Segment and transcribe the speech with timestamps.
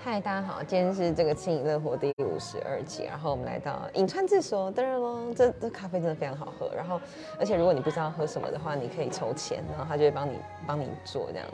[0.00, 7.00] 嗨，大家好，今天是这个轻盈乐活第五十二集，然后我们来到银川自所，噔噔这这咖啡真的非常好喝，然后
[7.36, 11.46] 而且如果你不知道喝什么的话，你可以筹钱，然后他就会帮你帮你做这样。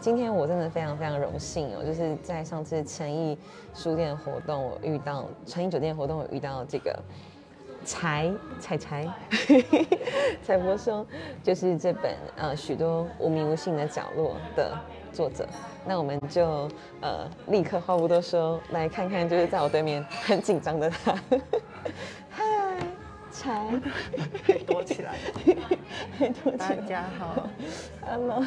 [0.00, 3.38] 今天我真的非常非常荣幸哦，就是在上次诚毅
[3.74, 6.98] 书店活动，我遇到诚毅酒店活动，我遇到这个
[7.84, 9.08] 柴柴柴
[10.42, 11.06] 柴博兄，
[11.44, 14.76] 就是这本呃许多无名无姓的角落的
[15.14, 15.48] 作者。
[15.86, 16.68] 那我们就
[17.00, 21.14] 呃立刻话不多说，来看看就是在我对面很紧张的他。
[22.30, 22.42] 嗨，
[23.30, 23.66] 柴，
[24.66, 25.14] 躲起来。
[26.58, 27.48] 大家好
[28.04, 28.44] ，Hello。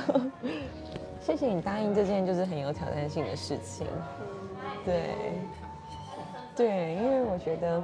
[1.22, 3.86] 谢谢你答应这件就是很有挑战性的事情。
[4.86, 5.16] 对，
[6.56, 7.84] 对，因为我觉得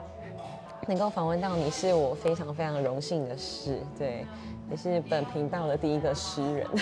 [0.87, 3.81] 能够访问到你是我非常非常荣幸的事。
[3.99, 4.25] 对，
[4.73, 6.67] 也是本频道的第一个诗人。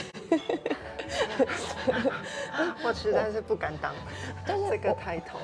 [2.81, 3.93] 我实在是不敢当，
[4.47, 5.37] 就是这个抬头。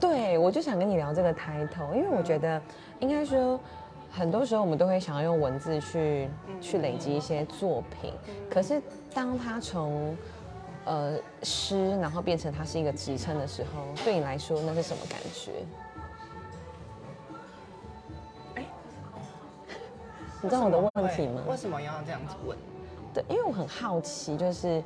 [0.00, 2.58] 对，我就想跟你聊这个抬头，因为我觉得
[3.00, 3.60] 应该说，
[4.10, 8.14] 很多时候我们都会想要用文字去去累积一些作品，
[8.50, 8.80] 可是
[9.12, 10.16] 当他从
[10.86, 15.52] 呃诗，然后变成它是一个职称的时候，对你来说那是什么感觉？
[20.40, 21.42] 你知道我的问题吗？
[21.48, 22.56] 为什么要这样子问？
[23.12, 24.82] 对，因为我很好奇，就是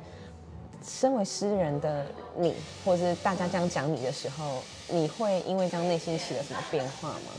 [0.83, 7.31] 身为诗人的你，或者是大家这样讲你的时候，你会因为这样内心起了什么变化吗？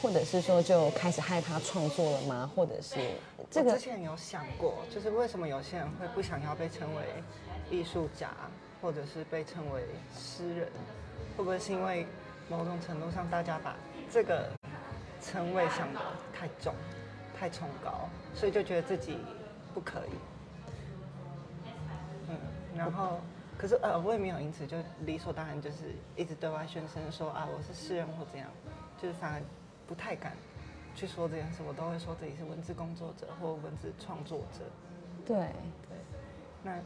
[0.00, 2.50] 或者是说就开始害怕创作了吗？
[2.54, 2.96] 或者是
[3.50, 7.02] 这个之前有想过，就是为什么有些人会不想要被称为
[7.70, 8.30] 艺术家，
[8.80, 9.82] 或者是被称为
[10.18, 10.68] 诗人？
[11.36, 12.06] 会不会是因为
[12.48, 13.76] 某种程度上大家把
[14.10, 14.48] 这个
[15.26, 16.00] 称谓想的
[16.32, 16.72] 太重、
[17.38, 19.18] 太崇高，所以就觉得自己。
[19.74, 20.10] 不可以，
[22.30, 22.36] 嗯，
[22.74, 23.18] 然后，
[23.58, 28.48] 可是呃，我也没有因此就理所当然就是一直对外宣称说啊，我是诗人或怎样，
[28.96, 29.42] 就是反而
[29.86, 30.32] 不太敢
[30.94, 34.60] 去说这件事，我都会说自己是文字工作者或文字创作者。
[35.26, 35.98] 对对，
[36.62, 36.82] 那，哎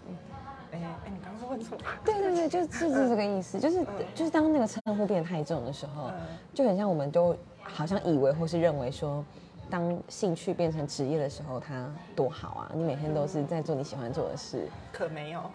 [0.72, 1.78] 哎，你刚刚是问什么？
[2.04, 3.86] 对对对，就是就是这个意思，就是
[4.16, 6.10] 就是当那个称呼变得太重的时候，
[6.52, 7.36] 就很像我们都
[7.72, 9.24] 好像以为或是认为说。
[9.70, 12.72] 当兴趣变成职业的时候，它多好啊！
[12.74, 14.68] 你每天都是在做你喜欢做的事。
[14.90, 15.48] 可没有。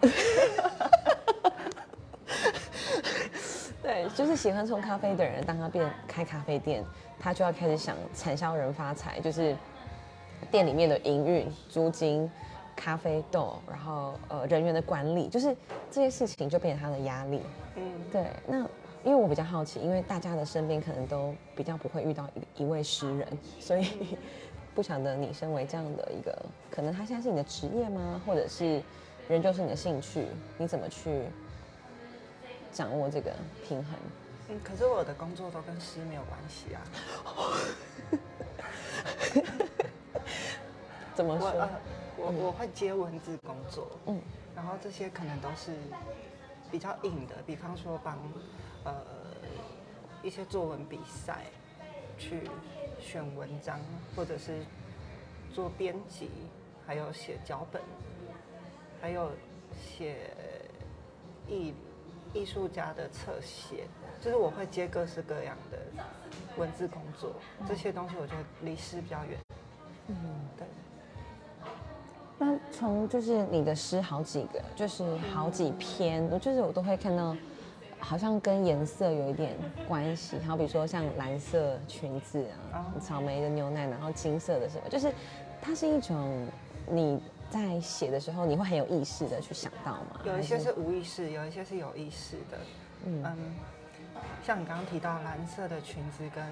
[3.82, 6.82] 对，就是喜欢冲咖啡的人，当他变开咖啡店，
[7.20, 9.54] 他就要开始想产销人发财，就是
[10.50, 12.30] 店里面的营运、租金、
[12.74, 15.54] 咖啡豆，然后呃人员的管理，就是
[15.90, 17.42] 这些事情就变成他的压力。
[17.74, 18.66] 嗯，对，那。
[19.06, 24.18] 因为我比较好奇，因为大家的身边可能都比较不会遇到一一位诗人，所以
[24.74, 26.36] 不晓得你身为这样的一个，
[26.68, 28.20] 可能他现在是你的职业吗？
[28.26, 28.82] 或者是
[29.28, 30.26] 人就是你的兴趣？
[30.58, 31.26] 你怎么去
[32.72, 33.94] 掌握这个平衡？
[34.48, 36.82] 嗯，可是我的工作都跟诗没有关系啊。
[41.14, 41.48] 怎么说？
[42.16, 44.20] 我我会接文字工作，嗯，
[44.56, 45.70] 然后这些可能都是
[46.72, 48.18] 比较硬的，比方说帮。
[48.86, 48.94] 呃，
[50.22, 51.46] 一些作文比赛，
[52.16, 52.42] 去
[53.00, 53.80] 选文章，
[54.14, 54.60] 或者是
[55.52, 56.30] 做编辑，
[56.86, 57.82] 还有写脚本，
[59.02, 59.32] 还有
[59.76, 60.30] 写
[61.48, 61.74] 艺
[62.32, 63.88] 艺术家的侧写，
[64.20, 65.78] 就是我会接各式各样的
[66.56, 67.34] 文字工作，
[67.66, 69.36] 这些东西我觉得离诗比较远。
[70.06, 70.16] 嗯，
[70.56, 70.64] 对。
[72.38, 77.36] 那从就是你的诗好几个，就是好几篇，我就是我都会看到。
[78.06, 79.56] 好像跟颜色有一点
[79.88, 85.12] 关系，好比说像蓝色裙子啊，草莓的牛奶，然后金色的什么，就是
[85.60, 86.46] 它是一种
[86.88, 90.20] 你在写的时候，你会很有意识的去想到吗？
[90.24, 92.58] 有一些是无意识，有一些是有意识的。
[93.06, 93.24] 嗯，
[94.44, 96.44] 像你刚刚提到蓝色的裙子跟，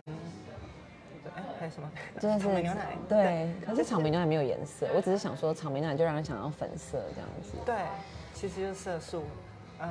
[1.36, 1.88] 哎，还有什么？
[2.18, 2.96] 真的是草莓牛奶。
[3.08, 7.52] 对，可是草莓牛奶没有颜色，我只是想说草莓牛奶就让人想要粉色这样子。
[7.64, 7.76] 对，
[8.34, 9.22] 其实就是色素。
[9.80, 9.88] 嗯。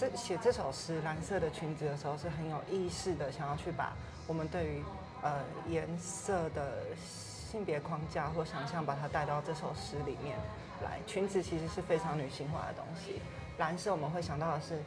[0.00, 3.92] 这写这首诗《蓝色的裙子》的时候，是很有意识的，想要去把
[4.26, 4.82] 我们对于
[5.20, 10.38] 呃颜色的性别框架或想象，把它带到这首诗里面
[10.82, 10.98] 来。
[11.06, 13.20] 裙子其实是非常女性化的东西，
[13.58, 14.80] 蓝色我们会想到的是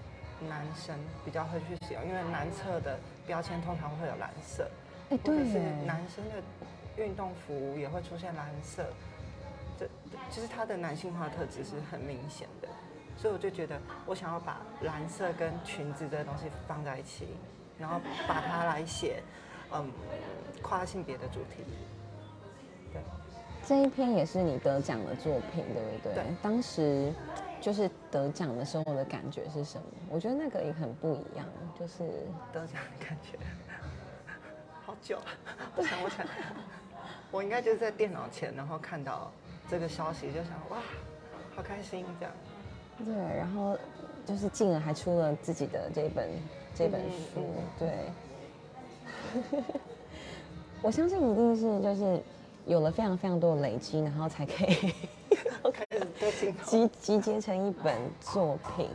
[0.48, 4.68] 男生比较会去使用，因为男厕的标签通常会有蓝色，
[5.10, 6.42] 或者是男生的
[6.98, 8.83] 运动服也会出现蓝色，
[9.80, 9.88] 这
[10.31, 12.68] 其实它的男性化特质是很明显的。
[13.18, 17.27] 所以我就觉得，我想要把蓝色跟裙子这些东西放在一起，
[17.80, 19.24] 然后把它来写，
[19.71, 19.89] 嗯，
[20.62, 21.63] 跨性别的主题。
[22.92, 23.01] 对，
[23.65, 26.13] 这一篇也是你得奖的作品，对不对？
[26.15, 26.24] 对。
[26.42, 27.13] 当时
[27.62, 29.88] 就是得奖的时候的感觉是什么？
[30.10, 31.45] 我觉得那个也很不一样，
[31.80, 32.04] 就是
[32.51, 33.38] 得奖的感觉。
[34.86, 35.18] 好久，
[35.77, 36.27] 我想不起来。
[37.31, 39.31] 我应该就是在电脑前，然后看到
[39.69, 40.77] 这个消息，就想哇，
[41.56, 42.36] 好开心这样。
[42.98, 43.78] 对，然后
[44.25, 46.30] 就是进而还出了自己的这本
[46.75, 47.42] 这本书，
[47.80, 47.90] 对。
[50.81, 52.22] 我相信一定是就是
[52.66, 54.94] 有了非常非常多的累积，然后才可以
[56.19, 58.90] 开始 集集结成一本作品。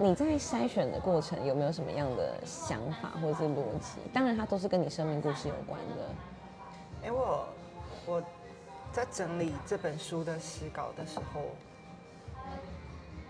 [0.00, 4.00] 你在筛选的过程有没有什么样的想法或者是逻辑？
[4.12, 7.04] 当然，它都是跟你生命故事有关的。
[7.04, 7.46] 哎，我
[8.06, 8.22] 我
[8.90, 11.42] 在整理这本书的诗稿的时候，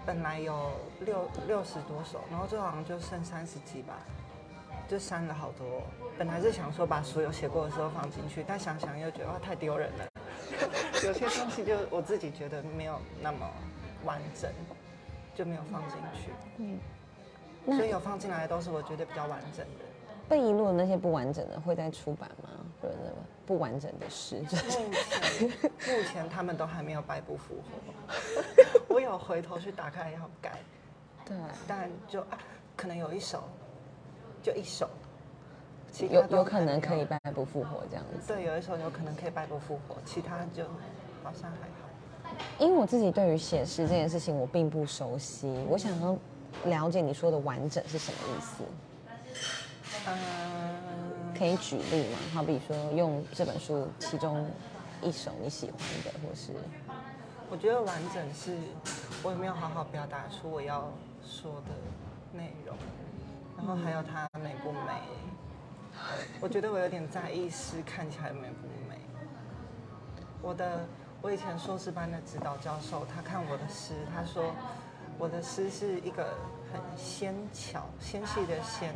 [0.09, 0.71] 本来有
[1.01, 3.95] 六六十多首，然后最后好像就剩三十几吧。
[4.89, 5.83] 就删了好多，
[6.17, 10.09] 本来是想说把所有写过的时候放进去，但想想又觉得哇太丢人了，
[11.05, 13.47] 有些东西就我自己觉得没有那么
[14.07, 14.51] 完整，
[15.35, 16.31] 就没有放进去。
[16.57, 16.79] 嗯，
[17.77, 19.85] 所以有放进来的都是我觉得比较完整的。
[20.27, 22.49] 被遗落的那些不完整的会再出版吗？
[22.81, 22.95] 或者
[23.45, 24.41] 不完整的诗？
[24.41, 28.88] 目前目前他们都还没有败不复活。
[28.89, 30.59] 我有回头去打开要改，
[31.25, 31.37] 对，
[31.67, 32.39] 但就啊
[32.77, 33.45] 可能有一首。
[34.41, 34.89] 就一首，
[36.09, 38.33] 有有可能可以败不复活这样子。
[38.33, 40.63] 对，有一首有可能可以败不复活，其他就
[41.25, 42.35] 好像还好。
[42.57, 46.17] 因为我自己对于写诗这件事情我并不熟悉，我想要
[46.67, 48.63] 了解你说的完整是什么意思。
[50.07, 52.19] 嗯，可以举例吗？
[52.33, 54.49] 好比说用这本书其中
[55.03, 56.53] 一首你喜欢的，或是
[57.51, 58.57] 我觉得完整是
[59.23, 60.93] 我有没有好好表达出我要
[61.23, 62.77] 说的内容。
[63.57, 65.03] 然后还有它美不美？
[66.41, 68.97] 我觉得我有点在意诗看起来美不美。
[70.41, 70.87] 我的
[71.21, 74.55] 我以前硕士班的指导教授，他看我的诗，他说
[75.19, 76.35] 我的诗是一个
[76.73, 78.95] 很纤巧、纤细的纤，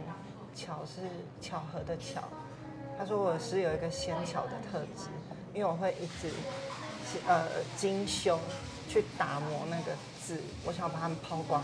[0.54, 1.00] 巧是
[1.40, 2.22] 巧合的巧。
[2.96, 5.08] 他说我的诗有一个纤巧的特质，
[5.52, 6.30] 因为我会一直
[7.26, 8.38] 呃精修
[8.88, 11.62] 去打磨那个字，我想要把它们抛光，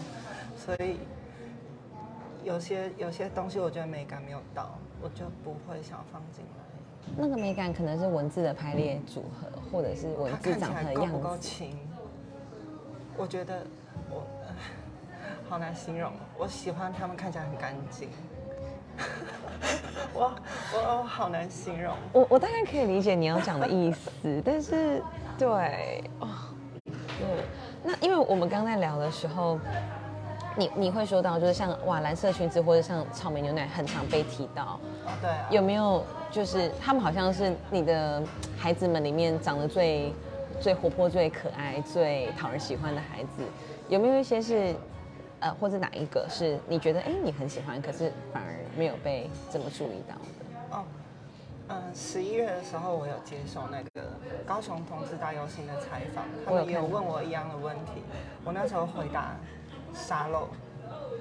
[0.56, 0.98] 所以。
[2.44, 7.14] 有些有些东西，我觉得美感没有到，我就不会想放进来。
[7.16, 11.12] 那个美感可能是文字的排列组合，或者是文字长的样子。
[11.12, 11.76] 够不够轻？
[13.16, 13.66] 我觉得
[14.08, 14.24] 我
[15.48, 16.12] 好难形容。
[16.38, 18.08] 我喜欢他们看起来很干净。
[20.14, 20.32] 我
[20.72, 21.94] 我我好难形容。
[22.12, 25.02] 我我大概可以理解你要讲的意思，但是
[25.38, 26.28] 对哦，
[26.84, 27.26] 对，
[27.84, 29.58] 那因为我们刚在聊的时候。
[30.56, 34.80] 你你会说到，就是像哇蓝色裙子或者像草莓牛奶，很常被提到。
[35.22, 35.30] 对。
[35.54, 38.20] 有没有就是他们好像是你的
[38.58, 40.12] 孩子们里面长得最
[40.60, 43.44] 最活泼、最可爱、最讨人喜欢的孩子？
[43.88, 44.74] 有没有一些是
[45.38, 50.16] 呃，或者哪一个是你觉得哎你很喜欢，可是反而没有被这么注意到
[51.68, 54.08] 嗯，十一月的时候我有接受那个
[54.46, 58.02] 高雄同志大游行的采访，他们有问我一样的问题，
[58.44, 59.36] 我那时候回答。
[59.94, 60.48] 沙漏，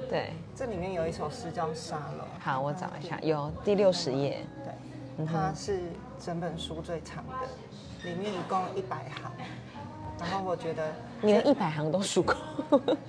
[0.09, 2.25] 对，这里面有一首诗叫《沙漏》。
[2.37, 4.45] 好，我找一下，有第六十页。
[4.63, 5.79] 对，它是
[6.19, 9.31] 整本书最长的，里面一共一百行。
[10.19, 10.91] 然后我觉得
[11.21, 12.35] 你连一百行都数过，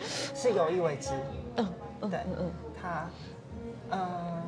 [0.06, 1.10] 是有意为之。
[1.58, 1.68] 嗯，
[2.08, 2.50] 对，嗯嗯，
[2.80, 3.10] 它，
[3.90, 4.42] 嗯，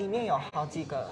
[0.00, 1.10] 里面有好几个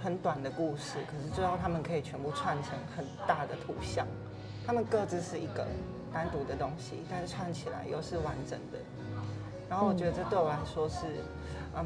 [0.00, 4.06] 很短的故事，可是最后他们可以全部串成很大的图像，
[4.64, 5.66] 他们各自是一个。
[6.12, 8.78] 单独的东西，但是串起来又是完整的。
[9.68, 11.04] 然后我觉得这对我来说是，
[11.74, 11.84] 嗯，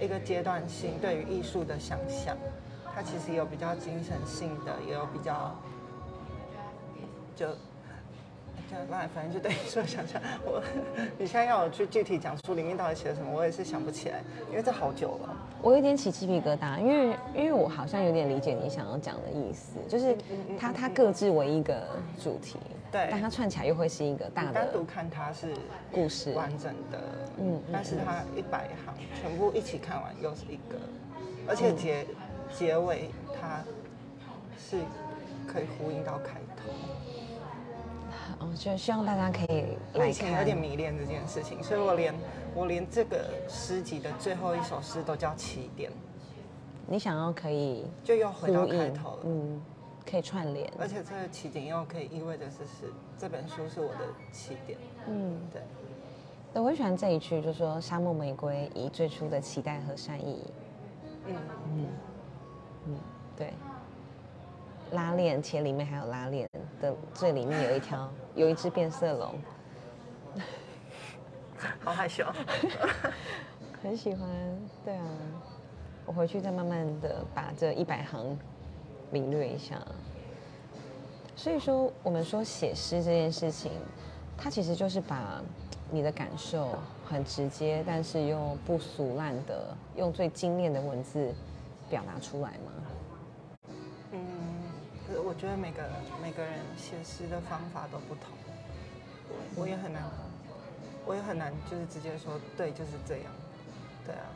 [0.00, 2.34] 一个阶段性对于艺术的想象。
[2.94, 5.54] 它其实有比较精神性的，也有比较
[7.34, 7.48] 就。
[8.88, 10.20] 那反正就等于说，想想。
[10.44, 10.62] 我，
[11.18, 14.20] 你现在要我去具体讲书里面到底写了什么，我也是想不起来，
[14.50, 15.36] 因为这好久了。
[15.62, 20.16] 我有点起鸡皮疙瘩，因为因为我好像有点理解你想要讲的意思，就是
[20.58, 21.88] 它它各自为一个
[22.22, 22.58] 主题，
[22.92, 24.52] 对，但它串起来又会是一个大的。
[24.52, 25.54] 单独看它是
[25.90, 27.00] 故事完整的，
[27.38, 30.78] 嗯，但是它一百行全部一起看完又是一个，
[31.48, 32.06] 而且结
[32.56, 33.10] 结尾
[33.40, 33.64] 它
[34.58, 34.76] 是
[35.46, 36.38] 可以呼应到开
[38.38, 38.46] 头。
[38.46, 40.10] 哦，就希望大家可以来看。
[40.10, 42.14] 以前有点迷恋这件事情，所以我连
[42.54, 45.90] 我连这个诗集的最后一首诗都叫起点。
[46.86, 49.60] 你想要可以就又回到开头了，嗯，
[50.08, 50.72] 可以串联。
[50.78, 54.78] 而且这个起点又可以意味着是是这本书是我的起点，
[55.08, 55.62] 嗯，对。
[56.54, 60.42] 我很喜欢这一句，就说沙漠玫瑰以最初的期待和善意，
[61.26, 61.34] 嗯
[61.74, 61.86] 嗯
[62.86, 62.94] 嗯，
[63.36, 63.52] 对，
[64.92, 66.48] 拉链且里面还有拉链。
[66.80, 69.34] 的最里面有一条有一只变色龙，
[71.82, 72.22] 好害羞。
[73.82, 74.28] 很喜欢。
[74.84, 75.04] 对啊，
[76.04, 78.38] 我回去再慢慢的把这一百行
[79.12, 79.80] 领略一下。
[81.34, 83.72] 所以说，我们说写诗这件事情，
[84.36, 85.40] 它其实就是把
[85.90, 91.32] 你的感受很直接，但是又不俗烂的，用最精炼的文字
[91.88, 92.72] 表达出来嘛。
[95.36, 95.82] 觉得每个
[96.22, 98.32] 每个人写诗的方法都不同，
[99.54, 100.02] 我也很难，
[101.04, 103.32] 我也很难就是直接说对就是这样，
[104.04, 104.26] 对啊，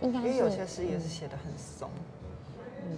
[0.00, 1.90] 应该因为有些诗也是写的很松。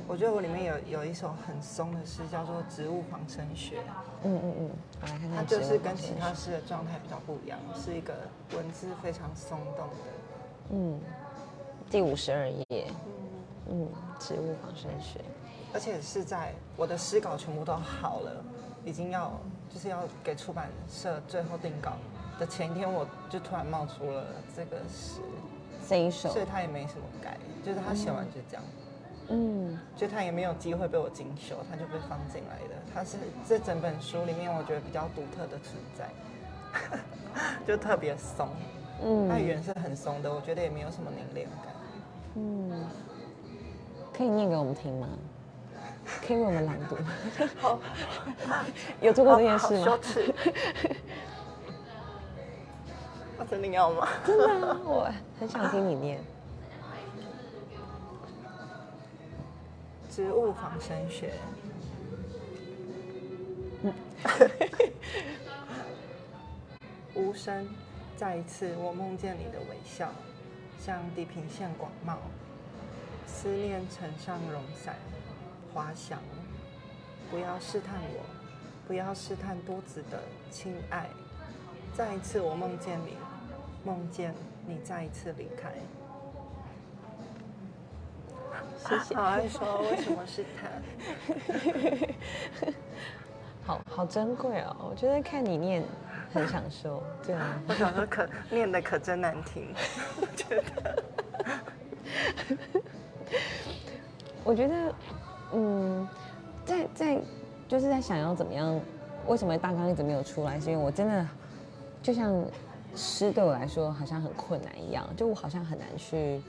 [0.08, 3.76] 我觉得我里面有有一首很松的诗，叫做《植物仿生学》，
[4.22, 4.70] 嗯嗯嗯，
[5.02, 5.36] 我来看看。
[5.36, 8.14] 它就是跟其他诗的状态比较不一样，是一个
[8.56, 9.94] 文字非常松动的。
[10.70, 10.98] 嗯，
[11.90, 12.86] 第五十二页，
[13.68, 13.86] 嗯，
[14.18, 15.20] 植物仿生学。
[15.74, 18.44] 而且是在我的诗稿全部都好了，
[18.84, 19.32] 已经要
[19.68, 21.94] 就是要给出版社最后定稿
[22.38, 24.24] 的前一天，我就突然冒出了
[24.56, 25.20] 这个诗，
[25.88, 26.30] 这一首。
[26.30, 28.64] 所，以他也没什么改，就是他写完就这样，
[29.30, 32.80] 嗯，就他也没有机会被我精修，他就被放进来的。
[32.94, 33.16] 他是
[33.48, 36.08] 这整本书里面我觉得比较独特的存在，
[37.66, 38.48] 就特别松，
[39.02, 39.28] 嗯。
[39.28, 41.74] 它语言是很松的，我觉得也没有什么凝练感。
[42.36, 42.84] 嗯，
[44.16, 45.08] 可以念给我们听吗？
[46.26, 46.96] 可以为我们朗读。
[47.60, 47.78] 好，
[49.00, 49.98] 有做过这件事吗羞吗？
[50.02, 50.34] 耻。
[53.38, 54.08] 我真的要吗？
[54.24, 56.20] 真的啊，我很想听你念。
[60.10, 61.32] 植物仿生学。
[67.14, 67.68] 无声，
[68.16, 70.08] 再一次，我梦见你的微笑，
[70.78, 72.16] 像地平线广袤，
[73.26, 74.94] 思念呈上绒伞，
[75.74, 76.18] 花香。
[77.30, 78.24] 不要试探我，
[78.86, 81.08] 不要试探多子的亲爱。
[81.92, 83.16] 再一次，我梦见你，
[83.84, 84.32] 梦见
[84.66, 85.72] 你再一次离开。
[88.78, 90.68] 谢谢好爱说为什么是他？
[93.64, 95.82] 好好珍贵哦，我觉得看你念
[96.32, 97.02] 很享受。
[97.26, 99.74] 对啊，我想说可念的可真难听，
[100.20, 101.04] 我觉得。
[104.44, 104.94] 我觉得，
[105.54, 106.08] 嗯，
[106.64, 107.20] 在在
[107.68, 108.80] 就是在想要怎么样，
[109.26, 110.58] 为什么大纲一直没有出来？
[110.58, 111.26] 是因为我真的
[112.02, 112.44] 就像
[112.94, 116.42] 诗对我来说好像很困难一样，就我好像很难去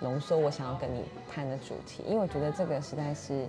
[0.00, 3.48] 浓缩我想要跟你谈的主题，因为我觉得这个实在是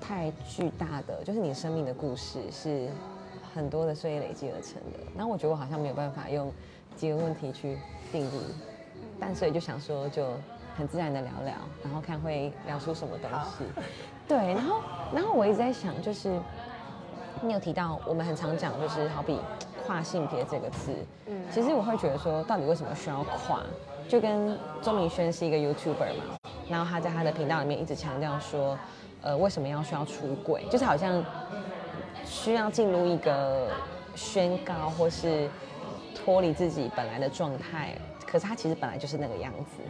[0.00, 2.88] 太巨大的，就是你生命的故事是
[3.54, 4.98] 很多的岁月累积而成的。
[5.16, 6.52] 然后我觉得我好像没有办法用
[6.96, 7.78] 几个问题去
[8.12, 8.40] 定义，
[9.18, 10.28] 但所以就想说就
[10.78, 13.64] 很自然的聊聊，然后看会聊出什么东西。
[14.28, 14.80] 对，然后
[15.12, 16.38] 然后我一直在想，就是
[17.42, 19.40] 你有提到我们很常讲，就是好比
[19.84, 20.92] 跨性别这个词，
[21.26, 23.60] 嗯，其实我会觉得说，到底为什么需要跨？
[24.08, 28.78] 就跟钟明轩是一个 YouTuber 嘛，然后他在他的频道里面一直强调说，
[29.20, 30.64] 呃，为什么要需要出轨？
[30.70, 31.22] 就是好像
[32.24, 33.68] 需要进入一个
[34.14, 35.48] 宣告或是
[36.14, 39.82] 脱离自己本来的状态，可是他其实本来就是那个样子。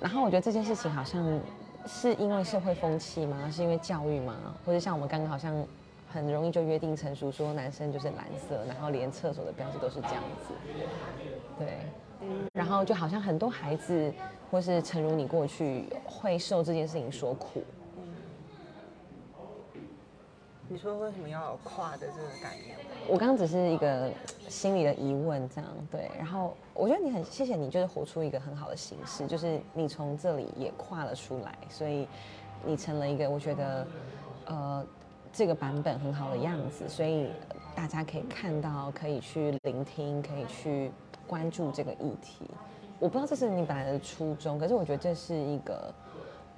[0.00, 1.40] 然后我觉得这件事情好像
[1.86, 3.50] 是因为社会风气吗？
[3.50, 4.34] 是因为教育吗？
[4.64, 5.54] 或者像我们刚刚好像
[6.10, 10.54] 很容易就约定成熟，说男生就是蓝色，然后连厕所的标志都是这样子。
[11.58, 11.78] 对，
[12.54, 14.12] 然后就好像很多孩子，
[14.50, 17.62] 或是诚如你过去会受这件事情所苦。
[20.72, 22.76] 你说为什么要有跨的这个概念？
[23.08, 24.08] 我刚刚只是一个
[24.48, 26.08] 心里的疑问，这样对。
[26.16, 32.06] 然后我觉得你很谢谢你，就是活出一个很好的形式，就是你从这里也跨了出来，所以
[32.64, 33.86] 你成了一个我觉得
[34.44, 34.86] 呃
[35.32, 37.30] 这个版本很好的样子，所以
[37.74, 40.92] 大家可以看到，可以去聆听，可以去
[41.26, 42.48] 关注这个议题。
[43.00, 45.92] 我不知道这是你本来的初衷，可是我觉得这是一个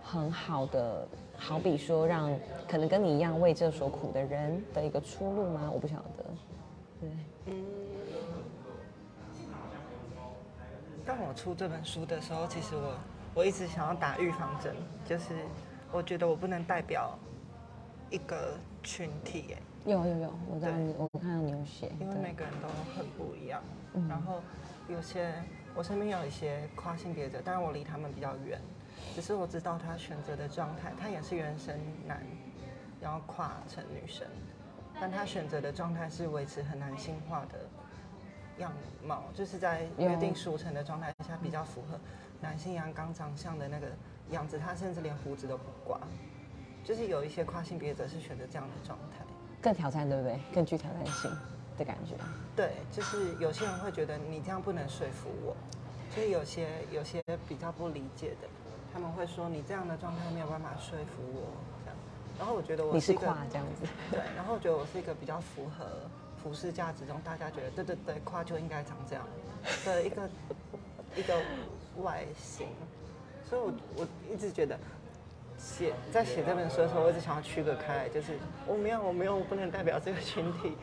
[0.03, 1.09] 很好的，
[1.43, 2.31] 好比说让
[2.69, 5.69] 可能跟你一样为这所苦的人的一个出路吗？
[5.75, 6.25] 我不晓得。
[7.01, 7.11] 对，
[7.47, 7.65] 嗯，
[11.05, 12.95] 当我出这本书的时候，其实我
[13.35, 14.73] 我一直想要打预防针，
[15.05, 15.35] 就是
[15.91, 17.19] 我觉得我不能代表
[18.09, 23.61] 一个群体，哎，有有有，我知道你，我看到你有写，因为每个人都很不一样。
[23.95, 24.41] 嗯然后
[24.89, 25.35] 有些
[25.75, 28.61] 我身边有一些跨性别者，但是我离他们比较远，
[29.15, 32.25] 只是我知道他选择的状态，他也是原生男，
[33.01, 34.27] 然后跨成女生，
[35.01, 37.59] 但他选择的状态是维持很男性化的
[38.59, 38.73] 样
[39.05, 41.99] 貌，就是在约定俗成的状态下比较符合
[42.41, 43.89] 男性阳刚长相的那个
[44.31, 45.99] 样子，他甚至连胡子都不刮。
[46.85, 49.25] 就是有一些跨性别者是选择这样的状态，
[49.61, 50.41] 更挑战，对不对？
[50.53, 51.31] 更具挑战性
[51.79, 52.17] 的感觉。
[52.57, 55.57] 对，就是有些人会觉得你这样不能说服我，
[56.11, 58.49] 所以有些有些比较不理解的，
[58.93, 61.49] 他们会说你这样的状态没有办法说服我，
[61.85, 61.97] 这样。
[62.39, 65.87] 然后我觉得我你是一个跨这样子，对，然后我觉得我是一个比较符合
[66.43, 69.25] 服饰价值中大家觉得对对对跨就应该长这样
[69.85, 70.31] 的一个
[71.17, 71.35] 一个
[72.03, 72.67] 外形，
[73.49, 74.79] 所以我我一直觉得
[75.59, 80.77] 写在写这本书的时候，我一直想要区隔开来，就是我没有我没有我不能代表这个群体，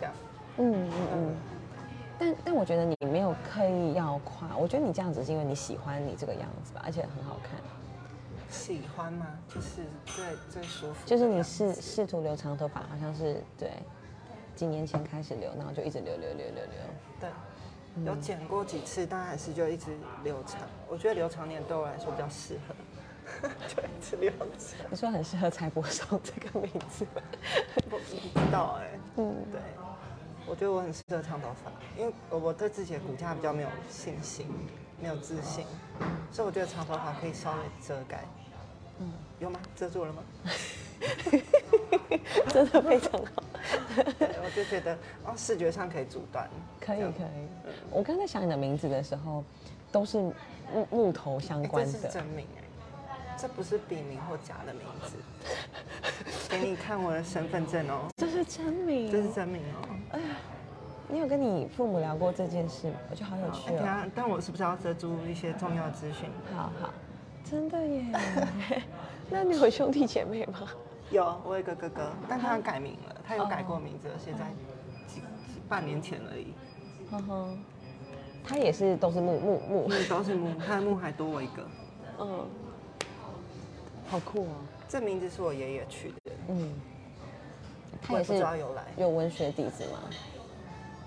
[0.00, 0.14] 这样。
[0.58, 1.36] 嗯嗯嗯。
[2.18, 7.60] 但但我觉得你没有刻意要夸，我觉得你这样子是因为你喜欢你这个样子吧，而且很好看。
[8.48, 9.26] 喜欢吗？
[9.48, 11.06] 就是最最舒服。
[11.06, 13.70] 就是你试试图留长头发，好像是对，
[14.54, 16.72] 几年前开始留，然后就一直留留留留留。
[17.20, 17.28] 对，
[18.04, 20.60] 有剪过几次，但还是就一直留长。
[20.88, 24.78] 我觉得留长点对我来说比较适合， 就一直留长。
[24.90, 27.20] 你说很适合蔡博松这个名字我？
[27.90, 29.60] 不不知道哎、嗯，对，
[30.48, 34.46] 我觉得我很适合长头发，因为我我对自己的骨架比较没有信心，
[35.00, 35.64] 没有自信，
[36.30, 38.24] 所以我觉得长头发可以稍微遮盖。
[39.00, 39.60] 嗯，有吗？
[39.74, 40.22] 遮住了吗？
[42.48, 43.42] 真的非常好。
[44.06, 46.48] 我就觉得哦，视觉上可以阻断。
[46.80, 47.48] 可以可以。
[47.90, 49.44] 我刚才想你的名字的时候，
[49.90, 50.18] 都是
[50.72, 52.08] 木木头相哎这是关的。
[52.08, 52.62] 真名哎，
[53.36, 55.16] 这不是笔名或假的名字。
[56.48, 59.10] 给你看我的身份证哦，这是真名。
[59.10, 60.18] 这是真名哦。
[61.08, 62.96] 你有跟你父母聊过这件事吗？
[63.10, 63.76] 我觉得好有哎，趣哦。
[63.76, 66.28] 等一下，但我是不是要遮住一些重要资讯？
[66.54, 66.90] 好好，
[67.44, 68.04] 真的耶。
[69.30, 70.68] 那你有兄弟姐妹吗？
[71.10, 74.46] 有，我有一个哥哥，但他改名了，他有改过名字了，现在
[75.06, 76.52] 几几半年前而已。
[77.10, 77.58] 哼哼，
[78.44, 79.86] 他也是都是木木木。
[79.88, 81.68] 嗯，都是木，他的木还多我一个。
[82.18, 82.46] 嗯，
[84.08, 84.56] 好酷哦。
[84.88, 86.72] 这名字是我爷爷取的，嗯，
[88.02, 88.82] 他我也不知道由来。
[88.96, 90.00] 有文学底子吗？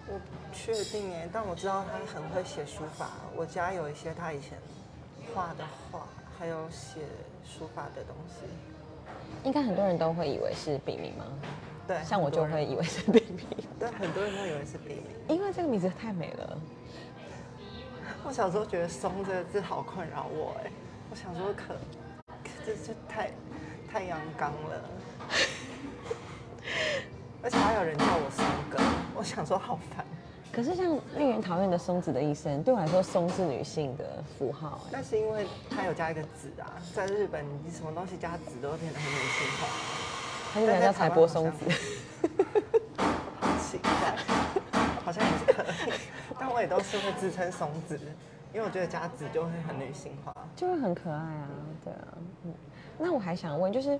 [0.07, 3.11] 我不确定哎，但我知道他很会写书法。
[3.35, 4.57] 我家有一些他以前
[5.33, 7.01] 画的画，还有写
[7.45, 8.45] 书法的东西。
[9.43, 11.25] 应该很多人都会以为是笔名吗？
[11.87, 13.45] 对，像我就会以为是笔名，
[13.79, 15.05] 对，很多人都以为是笔名。
[15.27, 16.57] 因为这个名字太美了。
[18.23, 20.71] 我小时候觉得“松”这个字好困扰我哎，
[21.09, 21.73] 我想说可，
[22.43, 23.31] 可这这太
[23.91, 24.83] 太阳刚了，
[27.43, 28.77] 而且还有人叫我松哥，
[29.15, 30.05] 我想说好烦。
[30.51, 34.81] 可是像令人讨厌的松子的一生，对我来说，松是女性的符号。
[34.85, 39.67] 哎那是因为它有加一个子啊，在日本你什么东西加子都会变得很女性化，
[40.53, 41.65] 他就人叫财波松子。
[43.39, 43.91] 好奇怪，
[45.05, 45.93] 好像也是可以，
[46.39, 47.97] 但我也都是会自称松子，
[48.51, 50.35] 因为我觉得加子就会很女性化。
[50.55, 51.47] 就会很可爱啊，
[51.85, 52.07] 对啊，
[52.43, 52.53] 嗯。
[52.97, 53.97] 那我还想问，就是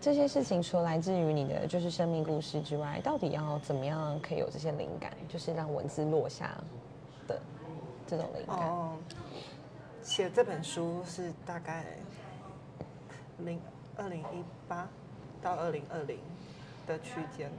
[0.00, 6.56] 这些事情除了来自于你的就是生命故事之外，到底要怎么样可以有这些灵感，就是让文字落下
[7.28, 7.38] 的
[8.06, 8.56] 这种灵感？
[8.56, 8.96] 哦，
[10.02, 11.84] 写这本书是大概
[13.38, 13.60] 零
[13.96, 14.88] 二零一八
[15.42, 16.18] 到二零二零
[16.86, 17.50] 的区间，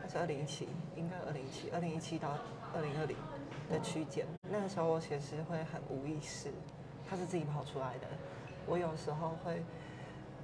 [0.00, 0.68] 还是二零一七？
[0.96, 2.30] 应该二零一七，二零一七到
[2.74, 3.16] 二零二零
[3.70, 4.26] 的区间。
[4.50, 6.50] 那个时候我写诗会很无意识，
[7.08, 8.06] 它是自己跑出来的。
[8.66, 9.62] 我有时候会，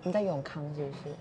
[0.08, 1.14] 你在永康是不是？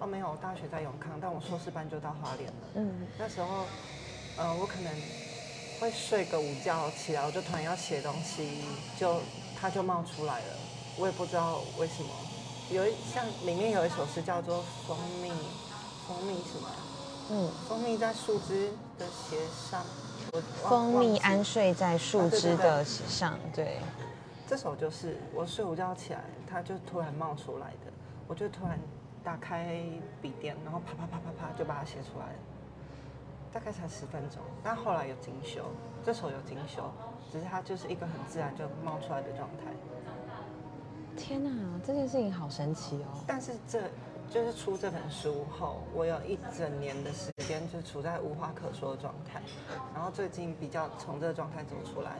[0.00, 2.66] 哦，没有，我大学在永康，但我硕士班就到花莲了。
[2.74, 3.64] 嗯，那时候，
[4.36, 4.92] 呃，我可能
[5.78, 8.64] 会睡个午觉起来，我就突然要写东西，
[8.98, 9.20] 就
[9.56, 10.56] 它就冒出来了，
[10.98, 12.08] 我也不知道为什么。
[12.72, 15.30] 有一像里面有一首诗叫做《蜂蜜》，
[16.08, 16.68] 蜂蜜什么？
[17.30, 19.38] 嗯，蜂蜜在树枝的斜
[19.70, 19.80] 上，
[20.32, 23.78] 我蜂蜜安睡在树枝的上，对，
[24.48, 27.83] 这首就是我睡午觉起来，它就突然冒出来的，
[28.26, 28.78] 我就突然
[29.22, 29.80] 打开
[30.20, 32.38] 笔电，然后啪啪啪啪啪就把它写出来了，
[33.52, 35.64] 大概才十分钟，但后来有精修，
[36.04, 36.90] 这首有精修，
[37.30, 39.72] 只是它就是一个很自然就冒出来的状态。
[41.16, 41.50] 天哪，
[41.84, 43.22] 这件事情好神奇哦。
[43.26, 43.82] 但是这
[44.28, 49.40] 就是出这本书后，我有一整年的时间就处在无话可说的状态，
[49.94, 52.16] 然后最近比较从这个状态走出来，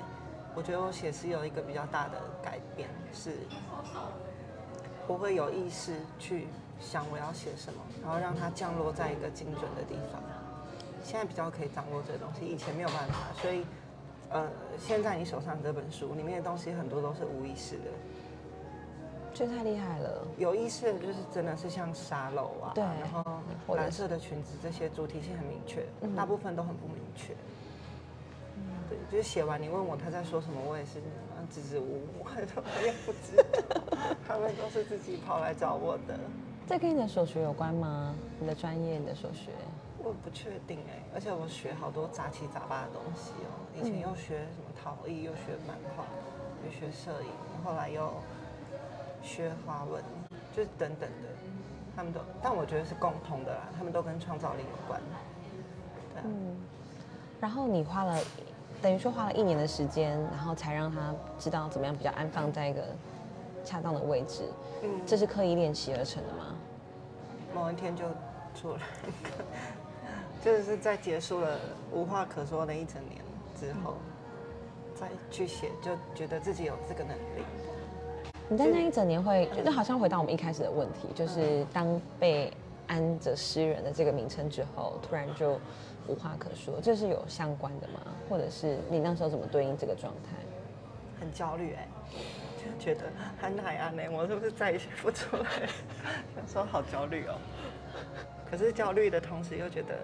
[0.55, 3.33] 我觉得我写诗有一个比较大的改变，是
[5.07, 6.47] 我会有意识去
[6.81, 10.23] 想我要写什么，然后让它降落在一个精准的地方。
[11.03, 13.65] 现在比较可以掌握这个东西，以前没有办法，所以
[14.31, 17.91] 呃，现在你手上这本书里面的东西很多都是无意识的。
[19.35, 20.27] 这太厉害了。
[20.39, 23.43] 有意识的就是真的是像沙漏啊，对然后
[23.75, 27.35] 蓝色的裙子这些主题性很明确，嗯大部分都很不明确。
[28.89, 32.41] 对，就是写完你问我他在说什么，我也是啊支支吾吾， 我
[32.87, 33.37] 也不知
[33.69, 33.83] 道，
[34.27, 36.19] 他们都是自己跑来找我的。
[36.67, 38.15] 这跟你的所学有关吗？
[38.41, 39.51] 你的专业，你的所学？
[39.99, 43.53] 我不确定哎，而且我学好多杂七杂八的东西哦。
[43.75, 46.05] 以前又学什么陶艺，又学漫画，
[46.65, 47.31] 又学摄影，
[47.65, 48.13] 后来又
[49.23, 50.03] 学花纹，
[50.55, 51.29] 就是等等的，
[51.97, 55.01] 他们都，但我觉得是共同的啦，他们都跟创造力有关。
[56.15, 56.57] 对嗯，
[57.41, 58.19] 然后你花了，
[58.83, 62.83] 等于说花了一年的时间，然后才让他知道怎么样比较安放在一个
[63.65, 64.43] 恰当的位置。
[64.83, 66.55] 嗯，这是刻意练习而成的吗？
[67.55, 68.05] 某一天就
[68.55, 69.31] 做了一个。
[70.45, 71.59] 就是在结束了
[71.91, 73.23] 无话可说的一整年
[73.59, 73.95] 之后，
[74.95, 77.43] 再去写，就觉得自己有这个能力。
[78.47, 82.53] 你在那一整年会，就好像回到我们一开始的问题，就是当被
[82.87, 85.59] 安着诗人的这个名称之后，突然就
[86.07, 88.01] 无话可说，这是有相关的吗？
[88.29, 90.37] 或者是你那时候怎么对应这个状态？
[91.19, 91.89] 很焦虑哎，
[92.65, 93.03] 就觉得
[93.41, 95.45] 很海安呢，我是不是再也写不出来？
[96.37, 97.35] 有时候好焦虑哦。
[98.51, 99.95] 可是焦虑的同时又觉得。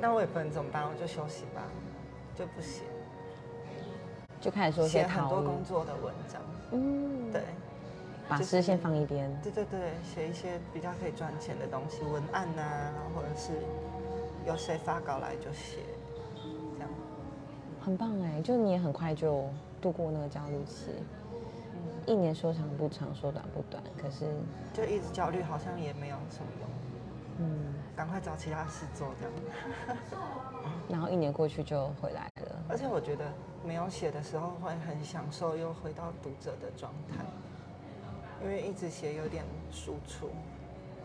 [0.00, 1.62] 那我也不能怎么办，我就休息吧，
[2.34, 2.82] 就不写，
[4.38, 6.42] 就开始说写很多工作的文章。
[6.72, 7.40] 嗯，对，
[8.28, 9.34] 把诗先放一边。
[9.42, 13.52] 对对对，写一些比较可以赚钱的东西，文案呐，或者是
[14.46, 15.78] 有谁发稿来就写，
[16.74, 16.90] 这样。
[17.80, 19.48] 很棒哎，就你也很快就
[19.80, 20.90] 度过那个焦虑期。
[22.06, 24.26] 嗯，一年说长不长，说短不短，可是
[24.72, 26.68] 就一直焦虑，好像也没有什么用。
[27.38, 27.74] 嗯。
[27.96, 29.98] 赶快找其他事做，这样。
[30.90, 32.64] 然后一年过去就回来了。
[32.68, 33.24] 而且我觉得
[33.64, 37.24] 没有写的时候会很享受，又回到读者的状态，
[38.42, 40.28] 因为一直写有点输出。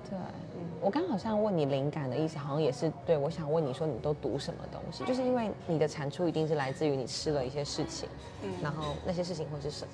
[0.09, 3.15] 对，嗯，我刚好像问你灵感的意思，好像也是对。
[3.15, 5.05] 我想问你说，你都读什么东西？
[5.05, 8.09] 就是因为你的产出一定是来自于你吃了一些事情，
[8.41, 9.91] 嗯，然后那些事情会是什么？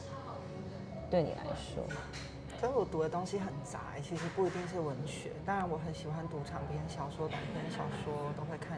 [1.16, 1.82] 对你来说。
[2.60, 5.32] 所以我读的东西很杂，其实不一定是文学。
[5.46, 8.78] 当然，我很喜欢读长篇小说、短篇小说，都会看。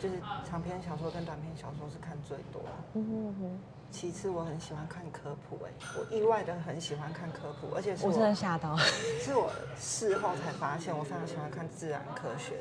[0.00, 2.62] 就是长篇小说跟短篇小说是看最多。
[2.94, 3.58] 嗯哼。
[3.90, 8.76] 其次，我很喜欢看科普，哎，我意外的很喜欢看科普，而且是我真的吓到，
[9.18, 12.58] 是我事后才发现，我非常喜欢看自然科学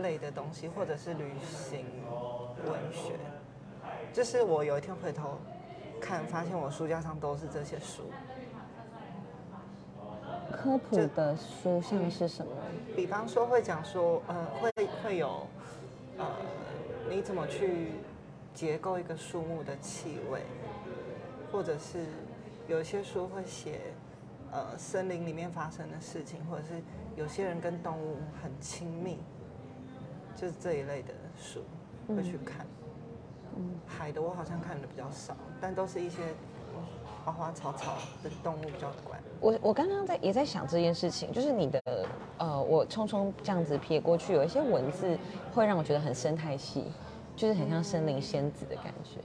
[0.00, 1.84] 类的东西，或者是旅行
[2.64, 3.18] 文学。
[4.14, 5.38] 就是我有一天回头
[6.00, 8.10] 看，发现我书架上都是这些书。
[10.50, 12.52] 科普的书像是什么？
[12.96, 14.70] 比方说会讲说，呃，会
[15.02, 15.46] 会有，
[16.18, 16.26] 呃，
[17.08, 17.92] 你怎么去
[18.52, 20.42] 结构一个树木的气味，
[21.50, 22.04] 或者是
[22.68, 23.80] 有些书会写，
[24.50, 26.82] 呃，森林里面发生的事情，或者是
[27.16, 29.18] 有些人跟动物很亲密，
[30.36, 31.62] 就是这一类的书
[32.08, 32.66] 会去看。
[33.56, 36.34] 嗯，海的我好像看的比较少，但都是一些。
[37.24, 39.14] 花花草草的动物比较多。
[39.40, 41.82] 我我刚刚在也在想这件事情，就是你的
[42.38, 45.18] 呃，我匆匆这样子瞥过去，有一些文字
[45.54, 46.92] 会让我觉得很生态系，
[47.36, 49.20] 就是很像森林仙子的感觉。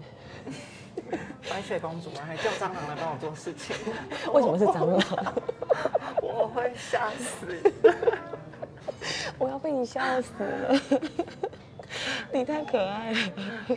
[1.49, 2.21] 白雪公主吗？
[2.25, 3.75] 还叫蟑螂来帮我做事情？
[4.33, 5.35] 为什么是蟑螂？
[6.23, 7.71] 我会吓死！
[9.37, 10.79] 我要被你笑死了！
[12.31, 13.17] 你太可爱了，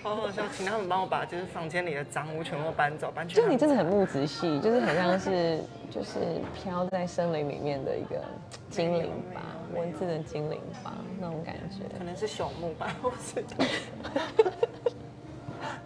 [0.03, 3.37] 好好笑，请他们帮我把就是房间里的脏物全部搬走，搬去。
[3.37, 6.19] 就你真的很木子系，就是很像是 就是
[6.55, 8.23] 飘在森林里面的一个
[8.71, 9.43] 精灵吧，
[9.75, 11.85] 文字的精灵吧，那种感觉。
[11.97, 13.45] 可能是朽木吧， 或是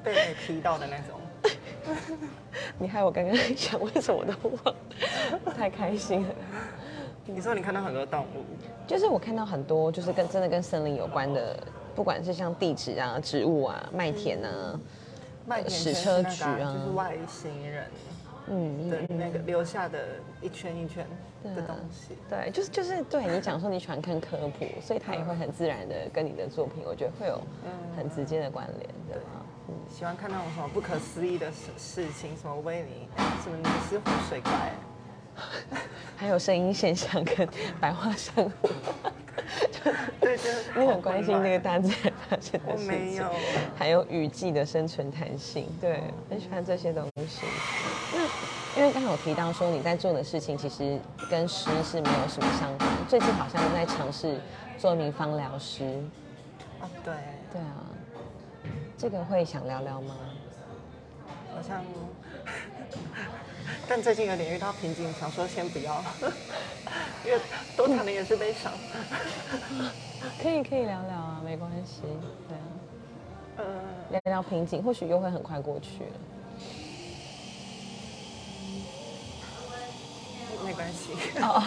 [0.03, 1.21] 被雷劈到的那种。
[2.79, 4.33] 你害我刚刚想为什么都
[4.65, 4.75] 忘，
[5.55, 6.35] 太开心了。
[7.25, 8.45] 你说你看到很多动物，
[8.87, 11.57] 就是我看到很多就是跟真的跟森林有关的。
[11.95, 14.79] 不管是像地址啊、植物啊、麦田啊、
[15.69, 17.85] 矢车局啊，就是外星人，
[18.49, 19.99] 嗯，的那个留下的
[20.41, 21.07] 一圈一圈
[21.45, 22.17] 的东西。
[22.29, 27.41] 对，就是就是对你讲说你喜欢看科普，所以它也会很自然的跟你的作品，我觉得会有
[27.97, 29.45] 很直接的关联，对吗？
[29.69, 33.09] 嗯，喜欢看那种什么不可思议的事事情，什么威尼，
[33.45, 34.73] 什么尼斯湖水怪，
[36.17, 37.49] 还有声音现象跟
[37.81, 38.51] 白化珊瑚。
[40.21, 40.39] 对，
[40.77, 43.25] 你很关心那个大自然发生的事情，
[43.77, 47.45] 还有雨季的生存弹性，对，很喜欢这些东西。
[48.15, 54.39] 那因为刚好提到说你在做的事情其实跟诗是没有什么相关，最近好像在尝试
[54.79, 55.85] 做一名芳疗师。
[56.81, 57.15] 啊，对，
[57.53, 57.85] 对啊，
[58.97, 60.15] 这个会想聊聊吗？
[61.55, 61.83] 好像。
[63.89, 66.03] 但最近有点遇到瓶颈，想说先不要，
[67.25, 67.39] 因为
[67.77, 68.73] 多谈的也是悲伤。
[70.43, 72.03] 可以可以聊聊啊，没关系，
[72.49, 72.63] 对啊，
[73.59, 73.65] 呃，
[74.11, 76.11] 聊聊瓶颈，或许又会很快过去了。
[80.65, 81.13] 每没关系。
[81.41, 81.61] 哦，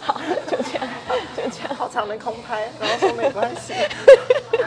[0.00, 0.88] 好，就这样，
[1.36, 1.74] 就这样。
[1.74, 3.74] 好长的空拍，然后说没关系。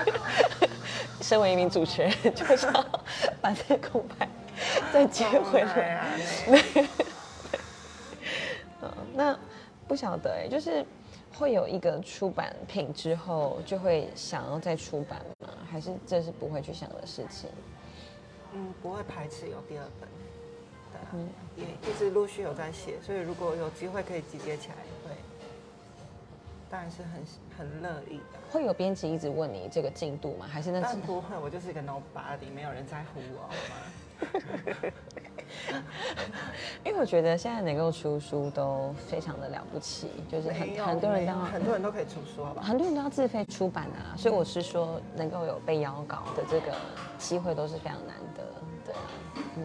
[1.21, 2.86] 身为一名主持人，就是要
[3.39, 4.27] 把这个空拍
[4.93, 5.95] 再接回来。
[5.95, 6.08] 啊，
[8.82, 9.38] 嗯，那
[9.88, 10.86] 不晓得哎，就是
[11.38, 15.49] 会有一个出版品之后，就会想要再出版吗？
[15.69, 17.49] 还是这是不会去想的事情？
[18.54, 20.10] 嗯，不会排斥有第二本。
[20.91, 21.15] 对啊，
[21.56, 24.75] 也一直陆续有在写，所以如果有机会可以集结起来，
[25.06, 25.12] 会，
[26.69, 27.23] 当然是很
[27.58, 28.39] 很乐意的。
[28.52, 30.47] 会有编辑一直问你这个进度吗？
[30.52, 33.54] 还是那但不会，我就是一个 nobody，没有人在乎我，好吗？
[36.84, 42.62] 因为我觉得现在能够出书都非常的了不起，就是很很多人都要很多人都可以出书，好吧？
[42.62, 46.73] 很多人都要自费出版啊，所以我是说能够有被邀稿的这个
[47.17, 48.43] 机会都是非常难得，
[48.86, 48.99] 对啊，
[49.58, 49.63] 嗯。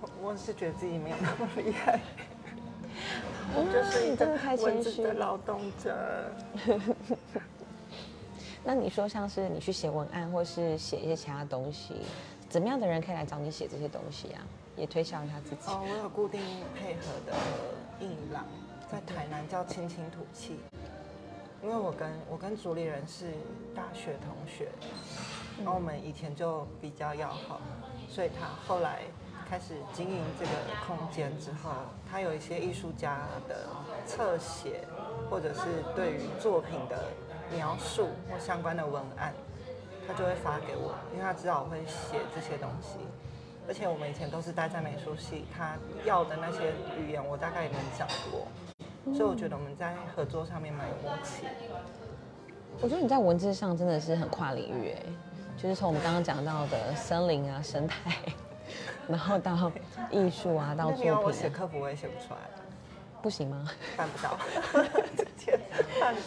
[0.00, 2.00] 我我是觉得自己没有那么厉害，
[3.54, 6.30] 我就是一你真的太个文字谦虚的劳动者。
[8.64, 11.94] 那你说像是你去写文案，或是写一些其他东西，
[12.50, 14.42] 怎么样的人可以来找你写这些东西啊？
[14.76, 15.70] 也推销一下自己。
[15.70, 16.40] 哦，我有固定
[16.74, 17.32] 配合的
[18.00, 18.44] 艺廊，
[18.90, 20.58] 在台南叫青青土气，
[21.62, 23.26] 因为我跟我跟主理人是
[23.72, 24.68] 大学同学，
[25.58, 27.60] 然后我们以前就比较要好，
[28.08, 29.02] 所以他后来
[29.48, 30.50] 开始经营这个
[30.84, 31.70] 空间之后，
[32.10, 33.68] 他有一些艺术家的
[34.04, 34.80] 侧写，
[35.30, 35.60] 或者是
[35.94, 37.04] 对于作品的
[37.54, 39.32] 描述或相关的文案，
[40.10, 42.98] 他就会发给我，因为他知道我会写这些东西。
[43.68, 48.48] 而且我们以前都是待在美术系，他要的那些语言我大概也能掌握，
[49.14, 51.46] 所以我觉得我们在合作上面蛮有默契。
[52.80, 55.02] 我觉得你在文字上真的是很跨领域哎，
[55.56, 58.10] 就是从我们刚刚讲到的森林啊、生态，
[59.06, 59.70] 然后到
[60.10, 62.40] 艺术啊，到那你要我作品、啊，写科普，我也写不出来，
[63.20, 63.70] 不行吗？
[63.96, 64.38] 办不到，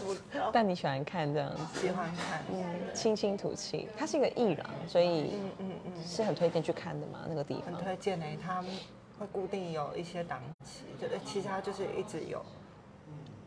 [0.06, 0.52] 不到。
[0.54, 7.84] 但你喜欢看这样子，喜欢看，嗯，清新土气，他是一个艺人，所以嗯嗯嗯，是很推荐去看的嘛，那个地方很。
[7.84, 8.72] 推荐诶，他们
[9.20, 12.44] 会固定有一些档期，就呃其实它就是一直有，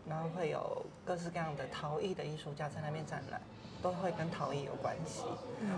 [0.08, 3.40] 然后会有各式各样的陶艺的艺术家在那边展览，
[3.82, 5.22] 都会跟陶艺有关系。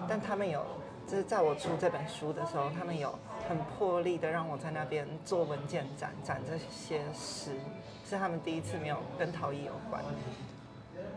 [0.08, 0.64] 但他们有，
[1.08, 3.18] 就是在我出这本书的时候，他们有
[3.48, 7.52] 很破例的让我在那边做文件展，展这些诗，
[8.06, 10.04] 是他们第一次没有跟陶艺有关，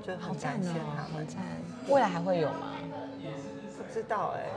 [0.01, 0.95] 就好很赞哦感谢他，们。
[1.11, 1.43] 好赞！
[1.89, 2.73] 未来还会有吗？
[3.77, 4.47] 不知道哎、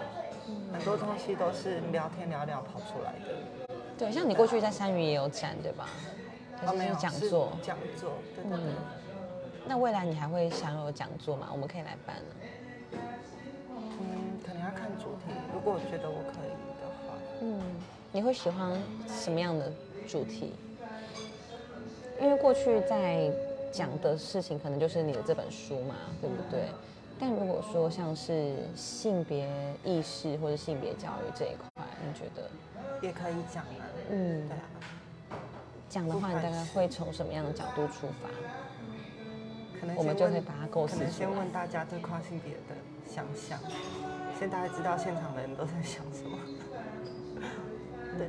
[0.73, 3.75] 很多东西都是聊天聊聊跑出来的。
[3.99, 5.88] 对，像你过去在山鱼也有展，对吧？
[6.61, 7.53] 还哦，是是没有是讲座？
[7.61, 8.66] 讲座，对对对。
[8.70, 8.75] 嗯
[9.66, 11.49] 那未来你还会想有讲座吗？
[11.51, 12.31] 我们可以来办啊
[15.64, 17.61] 果我觉得我可以的话，嗯，
[18.12, 19.72] 你会喜欢什么样的
[20.07, 20.53] 主题？
[22.20, 23.33] 因为过去在
[23.72, 26.68] 讲的事情，可能就是你的这本书嘛，对不对？
[27.18, 29.48] 但如果说像是性别
[29.85, 32.50] 意识或者性别教育这一块，你觉得，
[33.00, 33.87] 也可以讲啊。
[34.11, 35.38] 嗯对，啊，
[35.88, 38.29] 讲的话，你大概会从什么样的角度出发？
[39.81, 42.74] 可能我们就会把它构思可能先问大家对跨性别的
[43.07, 43.59] 想象，
[44.38, 46.38] 先大家知道现场的人都在想什么。
[48.18, 48.29] 对，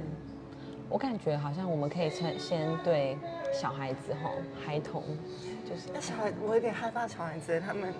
[0.89, 3.18] 我感觉好像我们可以先先对
[3.54, 4.32] 小孩子吼，
[4.65, 5.04] 孩童，
[5.68, 7.94] 就是那小孩我有点害怕小孩子，他们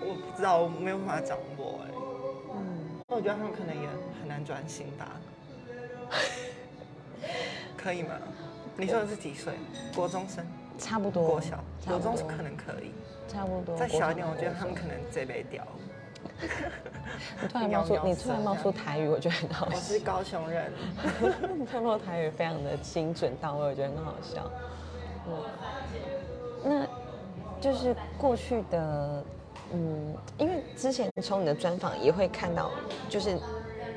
[0.00, 1.90] 我不知道，我没有办法掌握哎。
[2.56, 3.88] 嗯，我觉得他们可能也
[4.20, 5.20] 很难专心吧。
[7.76, 8.18] 可以吗？
[8.76, 9.54] 你说的是几岁？
[9.94, 10.44] 国中生、
[10.78, 11.26] 差不多。
[11.26, 12.92] 国小、国中可能可以，
[13.28, 13.76] 差不多。
[13.76, 15.66] 再小一点，我觉得他们可能这辈屌。
[15.86, 15.89] 你
[17.50, 19.80] 突然冒出 你突然冒出台语，我觉得很好笑我。
[19.80, 20.72] 是高雄人，
[21.58, 24.50] 你突然冒台语非常的精准到位，我觉得很好笑。
[25.26, 25.36] 嗯，
[26.64, 26.86] 那
[27.60, 29.24] 就是过去的，
[29.72, 32.70] 嗯，因为之前从你的专访也会看到，
[33.08, 33.38] 就是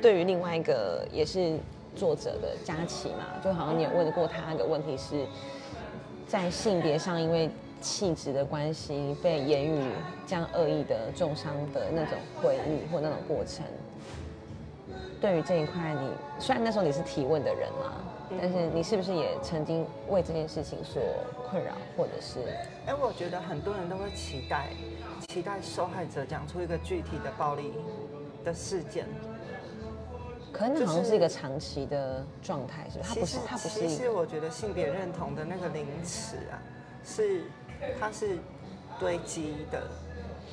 [0.02, 1.58] 对于另外一个也是
[1.96, 5.26] 作者的佳琪嘛，就好像你有问过他一个问题是，
[6.26, 7.50] 在性别上因为
[7.84, 9.92] 气质的关系被言语
[10.26, 13.62] 这样恶意的重伤的那种回忆或那种过程，
[15.20, 17.92] 对于这一块你，虽然那时候你是提问的人嘛，
[18.40, 21.02] 但是你是不是也曾经为这件事情所
[21.46, 22.38] 困扰，或者是
[22.86, 24.70] 哎，我觉得很多人都会期待，
[25.28, 27.74] 期待受害者讲出一个具体的暴力
[28.42, 29.04] 的事件。
[30.50, 33.10] 可能好像是一个长期的状态，是不是？
[33.10, 36.56] 它不是其实，它不是其一实我觉得性别认同的那个名词啊，
[37.04, 37.42] 是
[37.98, 38.38] 它是
[38.98, 39.86] 堆积的，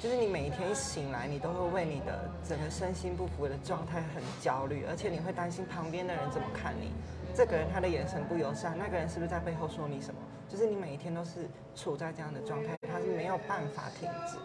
[0.01, 6.91] 就是你每一天一醒来，你都会为你的整个身心不符的状态很焦虑，而且你会担心旁边的人怎么看你，
[7.35, 10.19] 这个人他的眼神不友善，那个人是不是在背后说你什么？
[10.49, 14.37] 就是你每一天都是处在这样的状态，他是没有办法停止。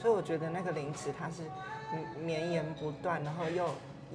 [0.00, 1.42] 所以我觉得那个凌迟它是
[2.22, 3.68] 绵延不断，然后又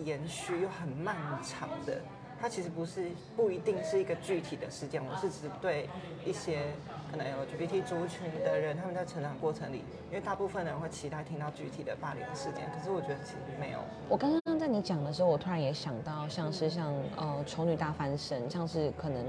[0.05, 1.99] 延续又很漫长的。
[2.41, 3.05] 它其实不是
[3.37, 5.87] 不一定是一个具体的事件，我是指对
[6.25, 6.63] 一些
[7.11, 13.79] 可能 LGBT 族群的人，他们在成长过程里，因为大部分人会期待听到具体的霸凌事件，可是我觉得其实没有。
[14.09, 19.23] 我刚刚在你讲的时候，我突然也想到，像是像呃丑女大翻身，像是可能，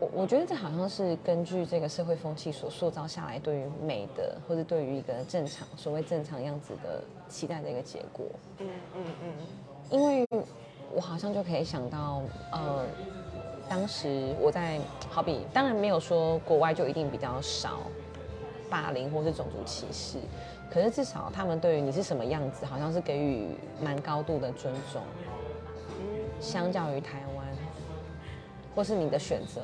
[0.00, 8.26] 我我觉得这好像是根据这个社会风气所塑造下来对于美的，或者对于一个正常所谓正常样子的期待的一个结果。
[8.58, 9.32] 嗯嗯嗯，
[9.90, 10.26] 因为。
[10.94, 12.84] 我好像就可以想到，呃，
[13.68, 17.80] 当时我在好比，当然没有说国外就一定比较少
[18.70, 20.18] 霸凌或是种族歧视，
[20.70, 23.48] 可是至少他们对于你是什么样子，好像是给予
[23.82, 25.02] 蛮高度的尊重，
[26.40, 27.46] 相较于台湾，
[28.74, 29.62] 或是你的选择，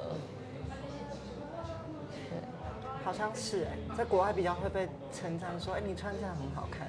[3.02, 6.88] 好像是哎，在国外比较会被称赞说，哎，你穿这样很好看。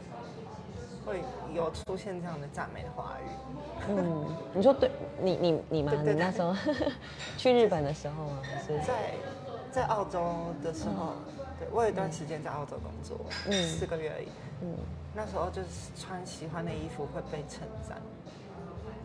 [1.06, 1.22] 会
[1.54, 3.30] 有出现这样的赞美的话语。
[3.90, 4.90] 嗯，你说对，
[5.22, 5.94] 你你你吗？
[6.04, 6.56] 你那时候
[7.38, 8.40] 去日本的时候吗？
[8.66, 9.14] 是在
[9.72, 10.24] 在澳洲
[10.64, 11.14] 的时候，
[11.60, 14.28] 对我有一段时间在澳洲工作，嗯，四个月而已。
[14.62, 14.76] 嗯，
[15.14, 18.02] 那时候就是穿喜欢的衣服会被称赞，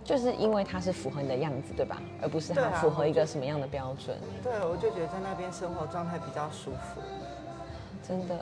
[0.02, 2.00] 就是因为它是符合你的样子，对吧？
[2.22, 4.16] 而不是它符合一个什么样的标准。
[4.42, 7.00] 对，我就觉得在那边生活状态比较舒服，
[8.06, 8.38] 真的。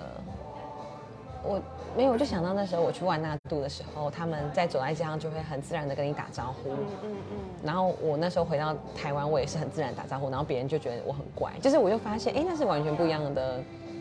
[1.42, 1.60] 我
[1.96, 6.70] 没有，我就想到那时候我去万纳度的时候，他们在走在街上就会很自然的跟你打招呼。
[6.70, 7.36] 嗯嗯嗯。
[7.62, 11.52] 然后我那时候回到台湾，我也是很自然打招呼，然后别人就觉得我很怪。
[11.60, 13.60] 就是我就发现，哎，那是完全不一样的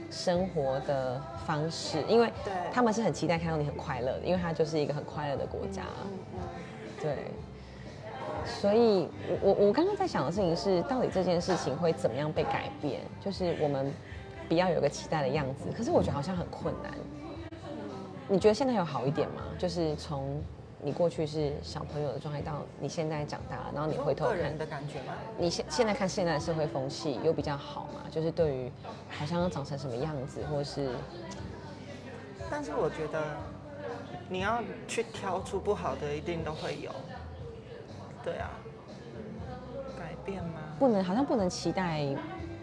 [0.09, 2.31] 生活的方式，因为
[2.71, 5.83] 他们是很期待看到你很快乐的，因为它就是一个很快乐的国家。
[6.03, 6.39] 嗯嗯。
[7.01, 7.15] 对。
[8.45, 9.09] 所以，
[9.41, 13.01] 我我我刚刚在想的事情是，到底这件事情会怎么样被改变？
[13.19, 13.91] 就是我们
[14.47, 16.93] 不要有个期待的样子，可是我觉得好像很困难。
[18.29, 19.41] 你觉得现在有好一点吗？
[19.57, 20.41] 就是从
[20.81, 25.13] 你过去是小朋友的状态到你现在长大，然后你回头看的感觉吗？
[25.37, 28.01] 你现现在看现在的社会风气有比较好吗？
[28.11, 28.71] 就是对于
[29.09, 30.89] 好像要长成什么样子，或是……
[32.49, 33.23] 但是我觉得
[34.29, 36.91] 你要去挑出不好的，一定都会有。
[38.23, 38.51] 对啊，
[39.97, 40.59] 改变吗？
[40.77, 42.05] 不能，好像不能期待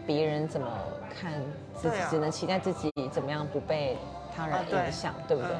[0.05, 0.67] 别人怎么
[1.09, 1.33] 看
[1.75, 3.97] 自己，只能期待自己怎么样不被。
[4.35, 5.51] 他人影响，对不对？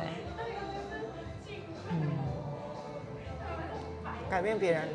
[1.92, 2.12] 嗯，
[4.30, 4.88] 改变别人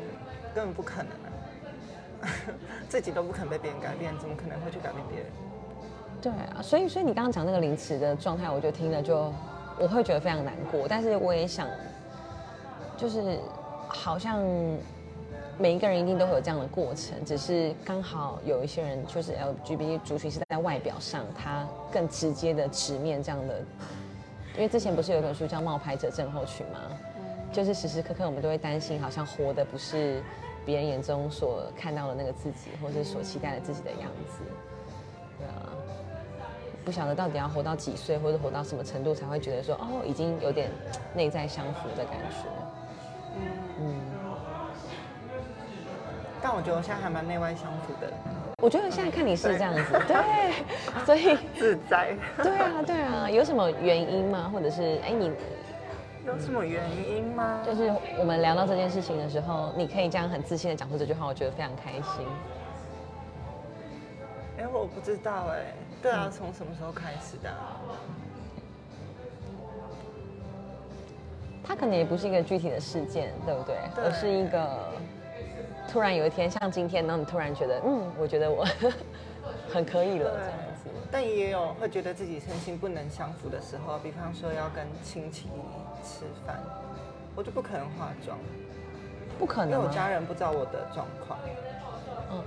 [0.53, 1.11] 根本不可能
[2.21, 2.29] 啊，
[2.87, 5.27] 自己都不肯被别人改变，怎么可能会去改变别人？
[6.21, 9.33] 对啊，所以所以你刚刚讲那个凌迟的状态，我就听了就
[9.79, 11.67] 我会觉得非常难过，但是我也想，
[12.97, 13.39] 就是
[13.87, 14.39] 好像。
[15.57, 19.33] 每一个人一定都会有这样的过程，只是刚好有一些人就是
[19.65, 23.59] LGBT 族群是在外表上，他更直接的直面这样的。
[24.55, 26.79] 因为之前不是有一本书叫《冒牌者症候群》吗？
[27.53, 30.23] 就是时时刻刻我们都会担心，好像活的不是
[30.65, 34.43] 别人眼中所看到的那个自己，或是所期待的自己的样子。
[35.37, 35.67] 对啊，
[36.85, 40.71] 不晓得到底要活到几岁，或者活到什么程度才会觉得说，哦，已经有点
[41.13, 42.47] 内在相符的感觉。
[43.37, 43.41] 嗯
[43.79, 44.20] 嗯。
[46.41, 48.11] 但我觉得我现在还蛮内外相符的。
[48.61, 52.15] 我觉得现在看你是这样子，对，所以 自在。
[52.37, 54.49] 对啊，对啊，有什么原因吗？
[54.53, 55.31] 或者是哎，你
[56.25, 57.59] 有什么原因吗？
[57.65, 62.27] 就是我们聊到这件事情的时候，你可以这样很自信的讲出这句话，我觉得非常开心。
[64.59, 65.73] 哎，我不知道哎。
[66.01, 67.49] 对啊，从什么时候开始的？
[71.63, 73.77] 他可能也不是一个具体的事件，对不对？
[74.03, 74.91] 而是一个。
[75.91, 78.65] 突然有一天，像今天，然后你突然觉得，嗯，我觉得我
[79.69, 80.89] 很可以了，这样子。
[81.11, 85.49] 但也有会觉得自己身心不能相符的时候，比方说要跟亲戚
[86.01, 86.57] 吃饭，
[87.35, 88.37] 我就不可能化妆，
[89.37, 91.37] 不可能，因为我家人不知道我的状况。
[92.31, 92.41] 嗯，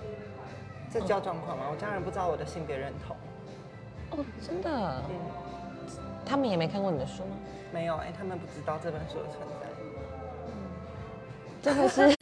[0.91, 1.67] 这叫状况吗？
[1.71, 3.15] 我家人不知道我的性别认同。
[4.19, 4.71] 哦，真的？
[5.11, 5.17] 嗯。
[6.25, 7.37] 他们也没看过你的书吗？
[7.71, 9.67] 没有，哎，他们不知道这本书的存在。
[10.47, 10.53] 嗯
[11.61, 12.15] 这个是。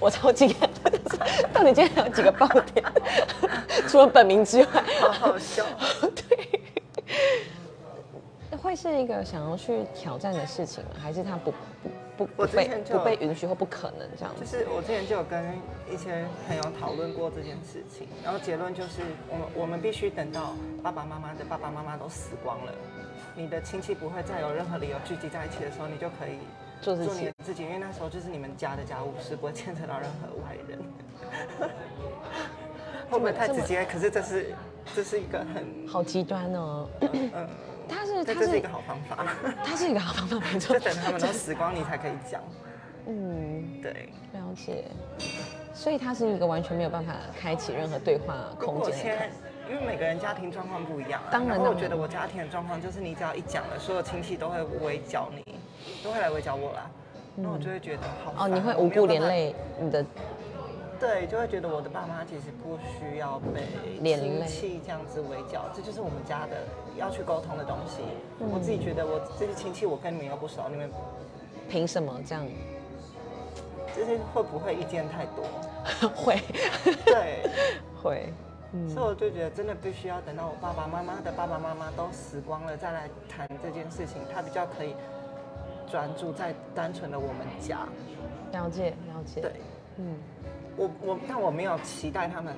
[0.00, 0.68] 我超惊讶，
[1.52, 2.84] 到底今天有几个爆点？
[3.88, 4.66] 除了本名之外，
[5.00, 5.64] 好好笑。
[6.14, 6.60] 对，
[8.56, 10.90] 会是一个想要去挑战的事情吗？
[11.02, 11.52] 还是他不
[12.16, 14.44] 不不不被不被允许或不可能这样子？
[14.44, 15.44] 就是我之前就有跟
[15.90, 22.72] 一些朋友讨论过这件事情，然后结论就是，我们我们必须等到爸爸妈妈的爸爸妈妈都死光了，
[23.34, 26.38] 你的亲戚不会再有任何理由聚集在一起的时候，你就可以
[26.84, 27.32] 做自己做你。
[27.42, 30.78] 自己，因为那时候就是你们家的家务事，不会牵扯到任何外人。
[33.10, 33.84] 会不会太直接？
[33.86, 34.54] 可是这是
[34.94, 36.88] 这是一个很好极端哦。
[37.00, 37.48] 嗯，
[37.88, 39.26] 他是他是这这是一个好方法，
[39.64, 40.84] 他是一个好方法，没错就。
[40.84, 42.42] 等他们都死光，你才可以讲。
[43.06, 44.84] 嗯，对，了解。
[45.72, 49.30] 所以他是一个完全没有办法开启任何对话如空间。
[49.68, 55.54] 因为每个人家庭状况不一样、啊，当然然我觉得我家庭的状况就是，你只要一讲了，所有亲戚都会围剿你，
[56.04, 56.90] 都会来围剿我啦。
[57.34, 59.20] 那我就会觉得好哦，你会无故连。
[59.22, 60.04] 累你的
[61.00, 63.62] 对，就会觉得我的爸妈其实不需要被
[64.16, 66.56] 亲戚这样子围剿，这就是我们家的
[66.96, 68.02] 要去沟通的东西。
[68.38, 70.88] 嗯我自己觉得我这些亲戚我跟你们又不熟，你们
[71.68, 72.46] 凭什么这样？
[73.96, 75.44] 就是会不会意见太多？
[76.14, 76.40] 会
[77.04, 77.50] 对，
[78.00, 78.32] 会，
[78.72, 84.94] 嗯所以我就觉得真的必须要等到我爸爸妈妈的爸爸妈妈都死光了，再来谈这件事情，他比较可以
[85.90, 87.86] 专注在单纯的我们家。
[88.52, 89.40] 了解了解。
[89.40, 89.52] 对，
[89.98, 90.16] 嗯，
[90.76, 92.54] 我我但我没有期待他们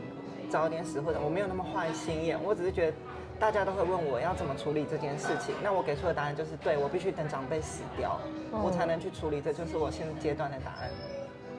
[0.51, 2.97] 早点死，或者我没有那么坏心眼，我只是觉得
[3.39, 8.20] 大家都会问我要怎么处理这件事情，那我给出的答案就是，对我必须等长辈死掉，
[8.53, 10.91] 哦我才能去处理，这就是我现阶段的答案。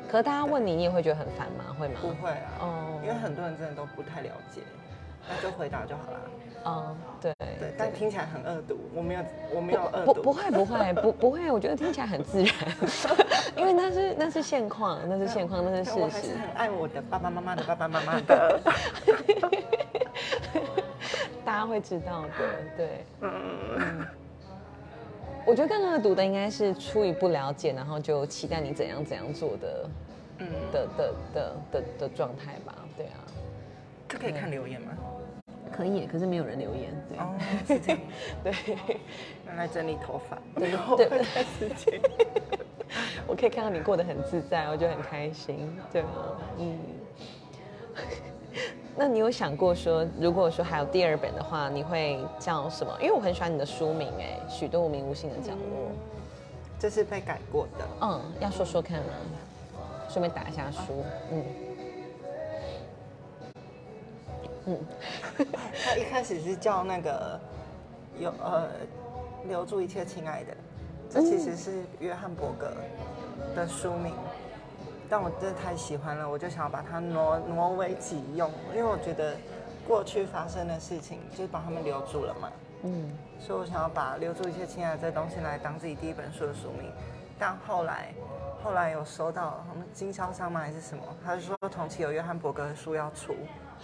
[0.09, 1.76] 可是大家问你，你也会觉得很烦吗？
[1.78, 1.99] 会吗？
[2.01, 4.61] 不会啊，哦因为很多人真的都不太了解，
[5.30, 6.19] 那就回答就好了。
[6.65, 7.34] 嗯，对。
[7.59, 9.21] 对，但听起来很恶毒，我没有
[9.55, 12.53] 我没有恶毒，不不会不会不不会，我觉得听起来很自然，
[13.57, 15.95] 因为那是那是现况，那是现况，那是事实。
[15.95, 16.36] 但我还是。
[16.38, 18.59] 很爱我的爸爸妈妈的爸爸妈妈的。
[21.43, 22.30] 大家会知道的，
[22.75, 24.05] 对，嗯，
[25.45, 29.89] 我觉得更恶毒的应该是出于不了解，然后就期待你怎样怎样做的，
[30.39, 33.15] 嗯，的的的的的状态吧，对啊，
[34.09, 34.91] 这可以看留言吗？
[35.78, 37.99] 可以，可是没有人留言，对，哦， 是这样。
[38.43, 38.53] 对，
[39.45, 42.01] 原来整理头发，对对会开始剪。
[43.28, 46.09] 我可以看到你过得很自在，我就很开心，对吗？
[46.57, 46.80] 嗯。
[48.99, 52.91] 那你有想过说，如果说还有第二本的话，你会叫什么？
[52.99, 55.91] 因为我很喜欢你的书名，哎，许多无名无姓的角落。
[56.80, 59.13] 这是被改过的，嗯，要说说看吗？
[60.09, 61.03] 顺便打一下书。
[61.32, 61.43] 嗯
[64.68, 64.78] 嗯，
[65.84, 67.39] 他一开始是叫那个
[68.20, 68.70] 有呃
[69.47, 70.55] 留住一切亲爱的，
[71.09, 72.72] 这其实是约翰伯格
[73.55, 74.13] 的书名，
[75.09, 79.36] 但我真的太喜欢了，我就想要把它挪挪为己用，因为我觉得
[79.88, 82.51] 过去发生的事情就是把他们留住了嘛，
[82.84, 83.09] 嗯。
[83.39, 86.91] 所以我想要把留住一切亲爱的这东西来当自己第一本书的书名，
[87.39, 88.13] 但后来。
[88.63, 91.03] 后来有收到我们经销商吗还是什么？
[91.24, 93.34] 他就说同期有约翰伯格的书要出，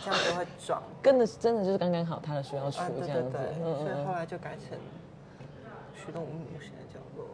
[0.02, 0.82] 这样就会撞。
[1.02, 4.78] 跟的真的就是刚刚好，他的书要出啊，对这样子所以后嗯，来就改成
[5.94, 7.26] 许多无名无姓的角落，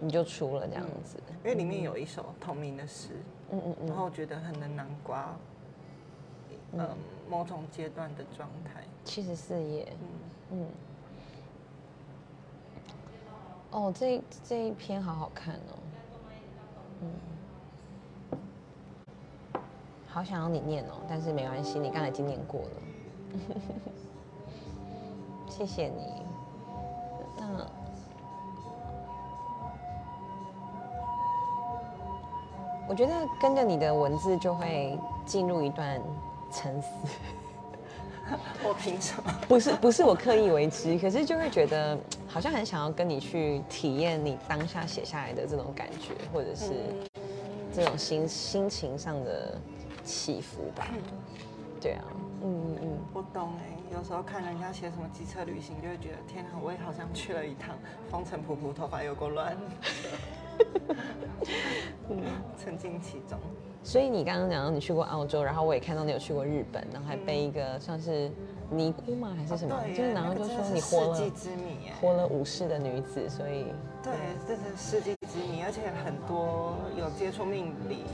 [0.00, 1.18] 你就出了这样子。
[1.44, 3.10] 因为里面有一首同名的诗，
[3.50, 5.36] 嗯嗯嗯，然后我觉得很能南瓜，
[6.72, 6.88] 嗯，
[7.28, 9.92] 某种阶段的状态，七十四页。
[10.50, 10.66] 嗯，嗯。
[13.70, 15.78] 哦，这这一篇好好看哦。
[17.02, 17.10] 嗯。
[20.16, 22.68] 好想要你念哦，但是没关系，你刚才已经念过了。
[25.46, 26.22] 谢谢你。
[27.36, 27.46] 那
[32.88, 36.00] 我觉得跟着你的文字就会进入一段
[36.50, 36.88] 沉思。
[38.64, 39.30] 我凭什么？
[39.46, 46.72] 不是不是我刻意为之，可是就会觉得好像很想要跟你去体验你当下写下来的这种感觉，或者是
[47.70, 49.60] 这种心心情上的
[50.06, 50.88] 起伏吧。
[51.78, 52.04] 对啊，
[52.42, 57.76] 嗯嗯嗯，我懂哎，有时候看人家写什么机车旅行，就会觉得天啊，我也好像去了一趟，
[58.10, 59.54] 风尘仆仆，头发有够乱，
[62.58, 63.38] 沉浸其中。
[63.82, 68.28] 所以你刚刚讲到你去过澳洲，然后我也看到你有去过日本，然后还背一个像是
[68.68, 69.80] 尼姑吗还是什么？
[69.94, 71.92] 就是然后就说你活了世纪之谜耶。
[72.00, 73.66] 活了武士的女子，所以
[74.02, 74.12] 对，
[74.48, 78.08] 这是世纪之谜，而且很多有接触命理的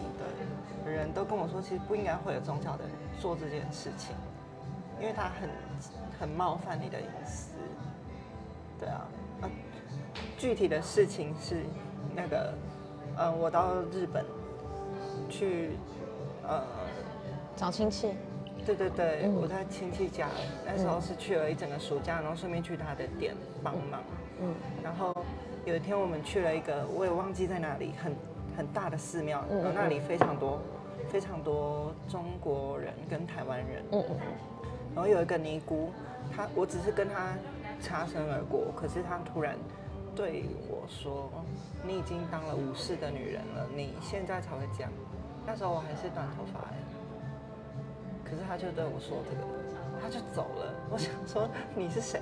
[0.93, 4.15] 人都跟我说，其实不应该会有宗教的人做这件事情，
[5.01, 5.49] 因为他很
[6.21, 7.53] 很冒犯你的隐私。
[8.79, 9.07] 对啊，
[9.43, 9.51] 啊，
[10.37, 11.65] 具体的事情是
[12.15, 12.55] 那个，
[13.17, 14.25] 呃，我到日本
[15.29, 15.71] 去，
[16.47, 16.63] 呃，
[17.57, 18.15] 找亲戚。
[18.65, 20.29] 对对对，嗯我在亲戚家，
[20.65, 24.01] 那时候是去了一整个暑假，然后顺便去他的店帮忙。
[24.41, 25.13] 嗯然后
[25.65, 28.15] 有一天我们去了一个，我也忘记在哪里，很
[28.57, 30.61] 很大的寺庙，嗯嗯然后那里非常多
[31.11, 34.17] 非常多中国人跟台湾人，嗯嗯
[34.95, 35.91] 然后有一个尼姑，
[36.35, 37.35] 她我只是跟她
[37.81, 39.57] 擦身而过，可是她突然
[40.15, 41.31] 对我说
[41.87, 44.93] ：“你已经当了武士的女人了，你现在才会这样。”
[45.47, 46.77] 那时候我还是短头发哎，
[48.25, 49.43] 可是她就对我说这个，
[50.01, 50.75] 她就走了。
[50.91, 52.21] 我想说你是谁？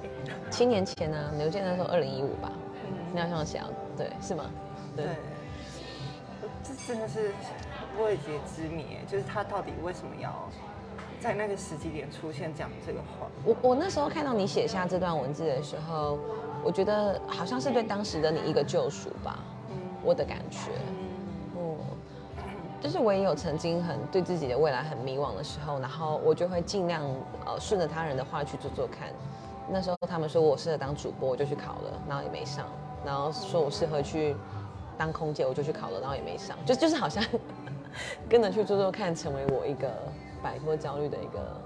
[0.50, 2.52] 七年前呢，刘健那时候二零一五吧，
[2.86, 4.50] 嗯你好像想对是吗？
[4.96, 5.06] 对，
[6.62, 7.32] 这真的是
[7.98, 10.48] 未解之谜，就是他到底为什么要
[11.20, 13.26] 在那个时机点出现讲这个话？
[13.44, 16.18] 我我那时候看到你写下这段文字的时候，
[16.64, 19.38] 我觉得好像是对当时的你一个救赎吧，
[20.02, 20.70] 我的感觉。
[21.56, 21.76] 嗯，
[22.80, 27.02] 就是我也有曾经很对自己的未来很迷惘的时候，然后我就会尽量
[27.44, 29.08] 呃顺着他人的话去做做看。
[29.68, 32.66] 那时候他们说我适合当主播，我就去考了，然后也没上。
[33.04, 34.34] 然后说我适合去。
[34.98, 37.24] 当空姐，我就去考了，然后也没上，就就是好像
[38.28, 39.90] 跟着去做做看，成为我一个
[40.42, 41.60] 摆脱焦虑的一个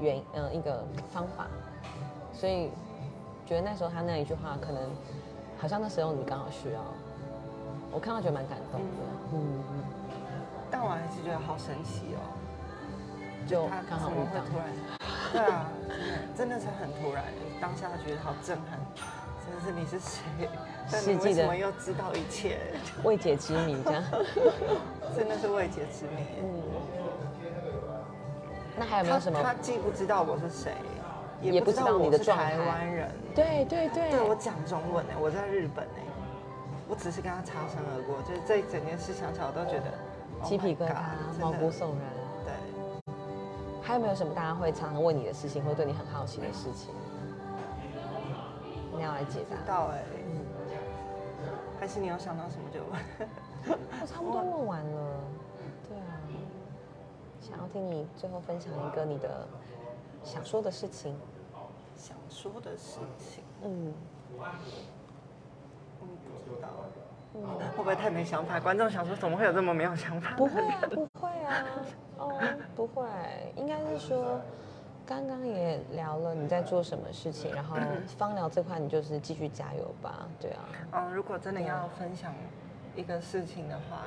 [0.00, 1.46] 原嗯一个方法。
[2.32, 2.70] 所以
[3.46, 4.82] 觉得那时候他那一句话，可能
[5.58, 6.80] 好像那时候你刚好需要，
[7.92, 8.86] 我看到觉得蛮感动的。
[9.34, 9.62] 嗯，
[10.70, 12.20] 但我还是觉得好神奇哦，
[13.46, 14.14] 就刚好会
[14.48, 14.72] 突然，
[15.32, 15.70] 对啊，
[16.36, 17.24] 真的是很突然，
[17.60, 18.80] 当下觉得好震撼。
[19.50, 20.48] 真是你是谁？
[20.88, 22.58] 世纪的又知道一切
[23.02, 24.02] 未解之谜，这样
[25.16, 26.24] 真的是未解之谜。
[26.40, 26.62] 嗯，
[28.78, 29.40] 那还有没有什么？
[29.42, 30.72] 他既不知道我是谁，
[31.42, 33.10] 也不知道你的台湾人。
[33.34, 36.00] 对对对，对我讲中文呢，我在日本呢，
[36.88, 39.92] 我只是跟他擦身而过，就是这整件事想起来我都觉得
[40.44, 40.94] 鸡皮疙瘩、
[41.40, 42.10] 毛骨悚然。
[42.44, 43.14] 对，
[43.82, 46.92] 还有没有什么大家会常常问你的事情，或对你很好奇的事情？
[49.00, 49.56] 你要来解答？
[49.56, 50.04] 知道哎，
[51.80, 53.78] 还是你有想到什么就问？
[54.02, 55.20] 我差不多问完了。
[55.88, 56.20] 对啊，
[57.40, 59.48] 想要听你最后分享一个你的
[60.22, 61.16] 想说的事情。
[61.96, 63.42] 想说的事情？
[63.62, 63.94] 嗯。
[66.02, 66.08] 嗯，
[66.44, 66.68] 不知道。
[67.32, 68.60] 嗯，会不会太没想法？
[68.60, 70.34] 观众想说，怎么会有这么没有想法？
[70.36, 71.64] 不会啊，不会啊。
[72.18, 72.38] 哦，
[72.76, 73.06] 不会，
[73.56, 74.38] 应该是说。
[75.06, 77.76] 刚刚也聊了你在做什么事情，然后
[78.16, 80.68] 芳疗这块你就是继续加油吧，对啊。
[80.92, 82.32] 嗯，如果真的要分享
[82.94, 84.02] 一个事情的话，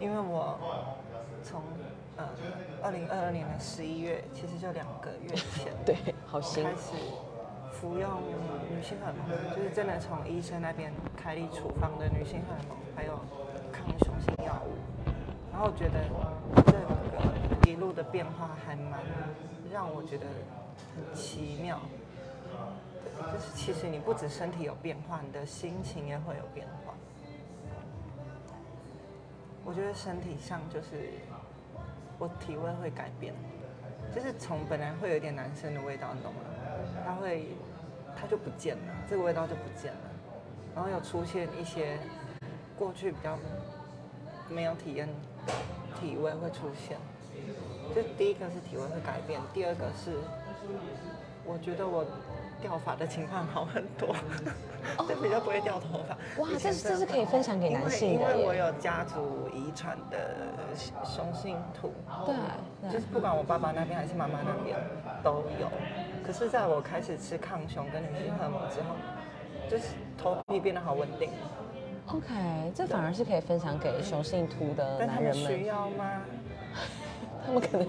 [0.00, 0.58] 因为我
[1.42, 1.62] 从
[2.16, 2.28] 呃
[2.82, 5.96] 二零二二年的十一月，其实就两个月前， 对，
[6.26, 6.92] 好新，开始
[7.70, 8.10] 服用
[8.68, 13.12] 女性荷尔蒙，就是真的从医生那边开立处方的女性荷尔蒙，还有
[13.70, 14.74] 抗雄性药物，
[15.52, 16.00] 然后觉得
[16.66, 18.98] 这个一路的变化还蛮。
[19.72, 20.26] 让我觉得
[20.94, 21.80] 很奇妙，
[23.32, 26.94] 就是其实你不止身体有变化，你的心情也会有变化。
[29.64, 31.10] 我觉得身体上就是
[32.18, 33.34] 我体味会改变，
[34.14, 36.40] 就是从本来会有点男生的味道，你懂吗？
[37.04, 37.48] 它会
[38.14, 40.00] 它就不见了，这个味道就不见了，
[40.74, 41.98] 然后有出现一些
[42.78, 43.36] 过去比较
[44.48, 45.08] 没有体验
[46.00, 46.96] 体味会出现。
[47.94, 50.12] 就第一个是体温会改变，第二个是
[51.44, 52.04] 我觉得我
[52.60, 54.14] 掉发的情况好很多，
[55.08, 56.42] 就比较不会掉头发。
[56.42, 60.18] 哇，这这是可以分享给男性的因为我有家族遗传的
[61.04, 61.92] 雄性秃。
[62.24, 64.76] 对，就是不管我爸爸那边还是妈妈那边
[65.22, 65.70] 都有。
[66.26, 68.96] 可是在我开始吃抗雄跟女性荷尔蒙之后，
[69.70, 69.84] 就是
[70.18, 71.30] 头皮变得好稳定。
[72.08, 75.46] OK，这反而是可以分享给雄性秃的男人们。
[75.46, 76.22] 需要吗？
[77.46, 77.86] 他们可能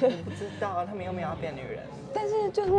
[0.00, 1.80] 我不知道，他们又没有要变女人。
[2.14, 2.70] 但是就是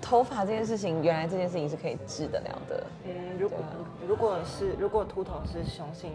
[0.00, 2.86] 头发这件事情，原来这件事情是可以治得了的。
[3.04, 3.58] 嗯，如果
[4.06, 6.12] 如果是如果秃头是雄性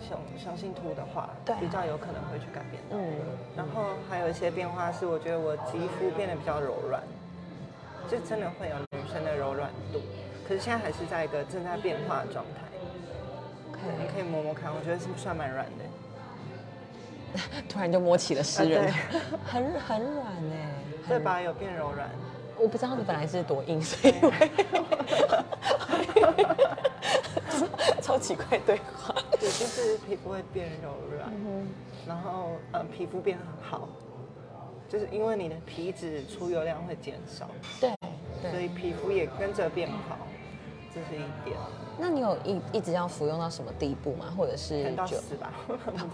[0.00, 2.82] 雄雄性秃的话，对，比较有可能会去改变。
[2.90, 3.12] 嗯，
[3.56, 7.02] 然后还有一些变化是，我觉得我肌肤变得比较柔软，
[8.08, 10.00] 就真的会有女生的柔软度。
[10.46, 12.62] 可是现在还是在一个正在变化的状态。
[13.98, 15.84] 你可以摸摸看，我觉得是算蛮软的。
[17.68, 18.92] 突然就摸起了湿人，
[19.44, 20.68] 很很软哎，
[21.08, 21.40] 对吧？
[21.40, 22.08] 有变柔软。
[22.58, 24.14] 我不知道你本来是多硬，所以
[28.00, 29.14] 超奇怪对话。
[29.32, 31.28] 对，就是皮肤会变柔软，
[32.06, 33.88] 然后呃皮肤变很好，
[34.88, 37.48] 就是因为你的皮脂出油量会减少，
[37.80, 37.92] 对，
[38.50, 40.18] 所以皮肤也跟着变好，
[40.94, 41.56] 这是一点。
[42.02, 44.26] 那你有一一直要服用到什么地步吗？
[44.36, 45.52] 或者是到死吧？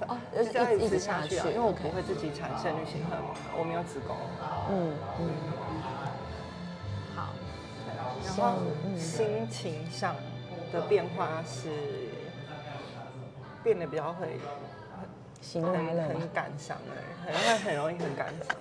[0.06, 4.14] 哦，一一直下去，因为我不会自己产生女性荷尔蒙，我没有子宫。
[4.68, 5.30] 嗯嗯。
[7.16, 7.32] 好。
[8.22, 8.58] 然后
[8.98, 10.14] 心情上
[10.70, 11.70] 的变化是
[13.64, 14.38] 变得比较会
[15.40, 16.92] 很很很感伤的，
[17.24, 18.56] 很会很容易很感伤。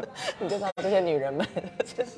[0.38, 1.46] 你就知道这些女人们，
[1.84, 2.12] 就是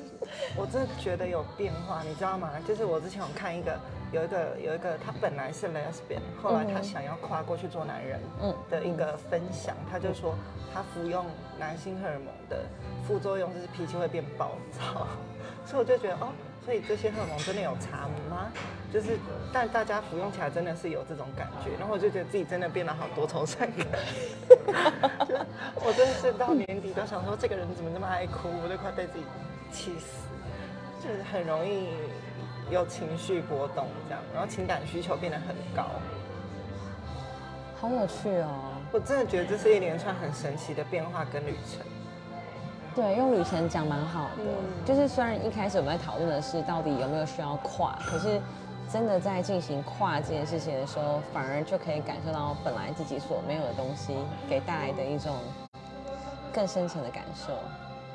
[0.55, 2.51] 我真的觉得有变化，你知道吗？
[2.67, 3.77] 就是我之前有看一个，
[4.11, 10.35] 有一个有一个，她本来是 lesbian，后来他想要跨过去做男人，嗯的一个分享，他就说
[10.73, 11.25] 她服用
[11.59, 12.63] 男性荷尔蒙的
[13.07, 15.07] 副作用就是脾气会变暴躁，
[15.65, 16.29] 所以我就觉得哦，
[16.65, 18.51] 所以这些荷尔蒙真的有差吗？
[18.91, 19.17] 就是
[19.51, 23.87] 但大家服用起来真的是有这种感觉，然后我就觉得自己真的变得好多愁善感，
[25.27, 25.35] 就
[25.83, 29.25] 我真的是到年底都想说这个人怎么这么爱哭，我都快被自己
[29.71, 30.27] 气死，
[31.01, 31.89] 就是很容易
[32.69, 35.89] 有情绪波动这样，然后情感需求变得很高。
[37.79, 38.77] 好有趣哦。
[38.91, 41.85] 我真的觉得这是一连串很神奇的变化跟旅程。
[42.95, 44.43] 对，用旅程讲蛮好的。
[44.43, 48.39] 嗯就是虽然一开始我们在讨论的是到底有没有需要跨，可是
[48.91, 54.15] 真的在进行跨这件事情的时候，反而就可以感受到本来自己所没有的东西
[54.47, 55.33] 给带来的一种
[56.53, 57.53] 更深层的感受。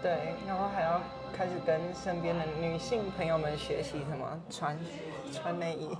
[0.01, 1.01] 对，然后还要
[1.37, 4.79] 开始跟身边的女性朋友们学习什么穿
[5.33, 5.97] 穿内衣。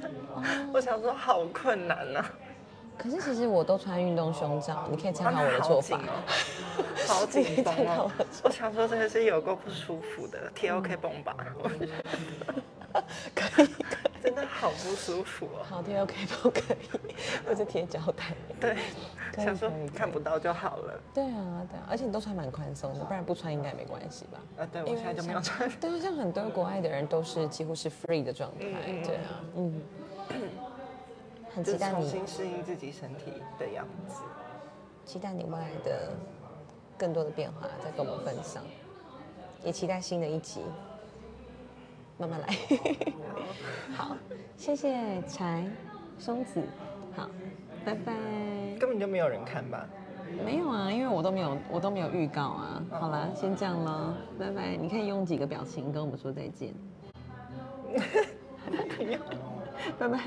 [0.74, 2.24] 我想说好困难啊呐、
[3.02, 6.00] 可是其实我都穿运动胸罩，你可以参考我的做法。
[7.08, 8.12] 好紧绷这个太好哦。
[8.44, 13.02] 我想说真的是有够不舒服的，贴 OK 绷吧，我觉得
[13.34, 13.68] 可以，
[14.22, 15.64] 真的好不舒服哦。
[15.68, 17.14] 好贴 OK 都可以，
[17.46, 18.34] 或者贴胶带。
[18.60, 18.76] 对，
[19.42, 21.00] 想说可以可以看不到就好了。
[21.14, 24.38] 对啊，对啊，而且你都穿蛮宽松的，不然不穿应该没关系吧？
[24.58, 25.68] 啊，对我现在就没有穿。
[25.80, 29.82] 对啊，像很多国外的人都是几乎是 free 的状态，嗯对啊，嗯，
[31.54, 34.22] 很期待你重，新适应自己身体的样子。
[35.04, 36.12] 期待你未来的
[36.96, 38.62] 更多的变化，再跟我们分享，
[39.64, 40.60] 也期待新的一集，
[42.18, 42.46] 慢慢来。
[43.96, 44.16] 好，
[44.56, 45.66] 谢谢柴
[46.18, 46.62] 松子，
[47.16, 47.28] 好，
[47.84, 48.14] 拜拜。
[48.78, 49.86] 根本就没有人看吧？
[50.44, 52.80] 没有啊，因为我都没有，我都没有预告啊。
[52.90, 54.76] 好啦，先这样喽，拜拜。
[54.76, 56.72] 你可以用几个表情跟我们说再见。
[59.98, 60.20] 拜拜。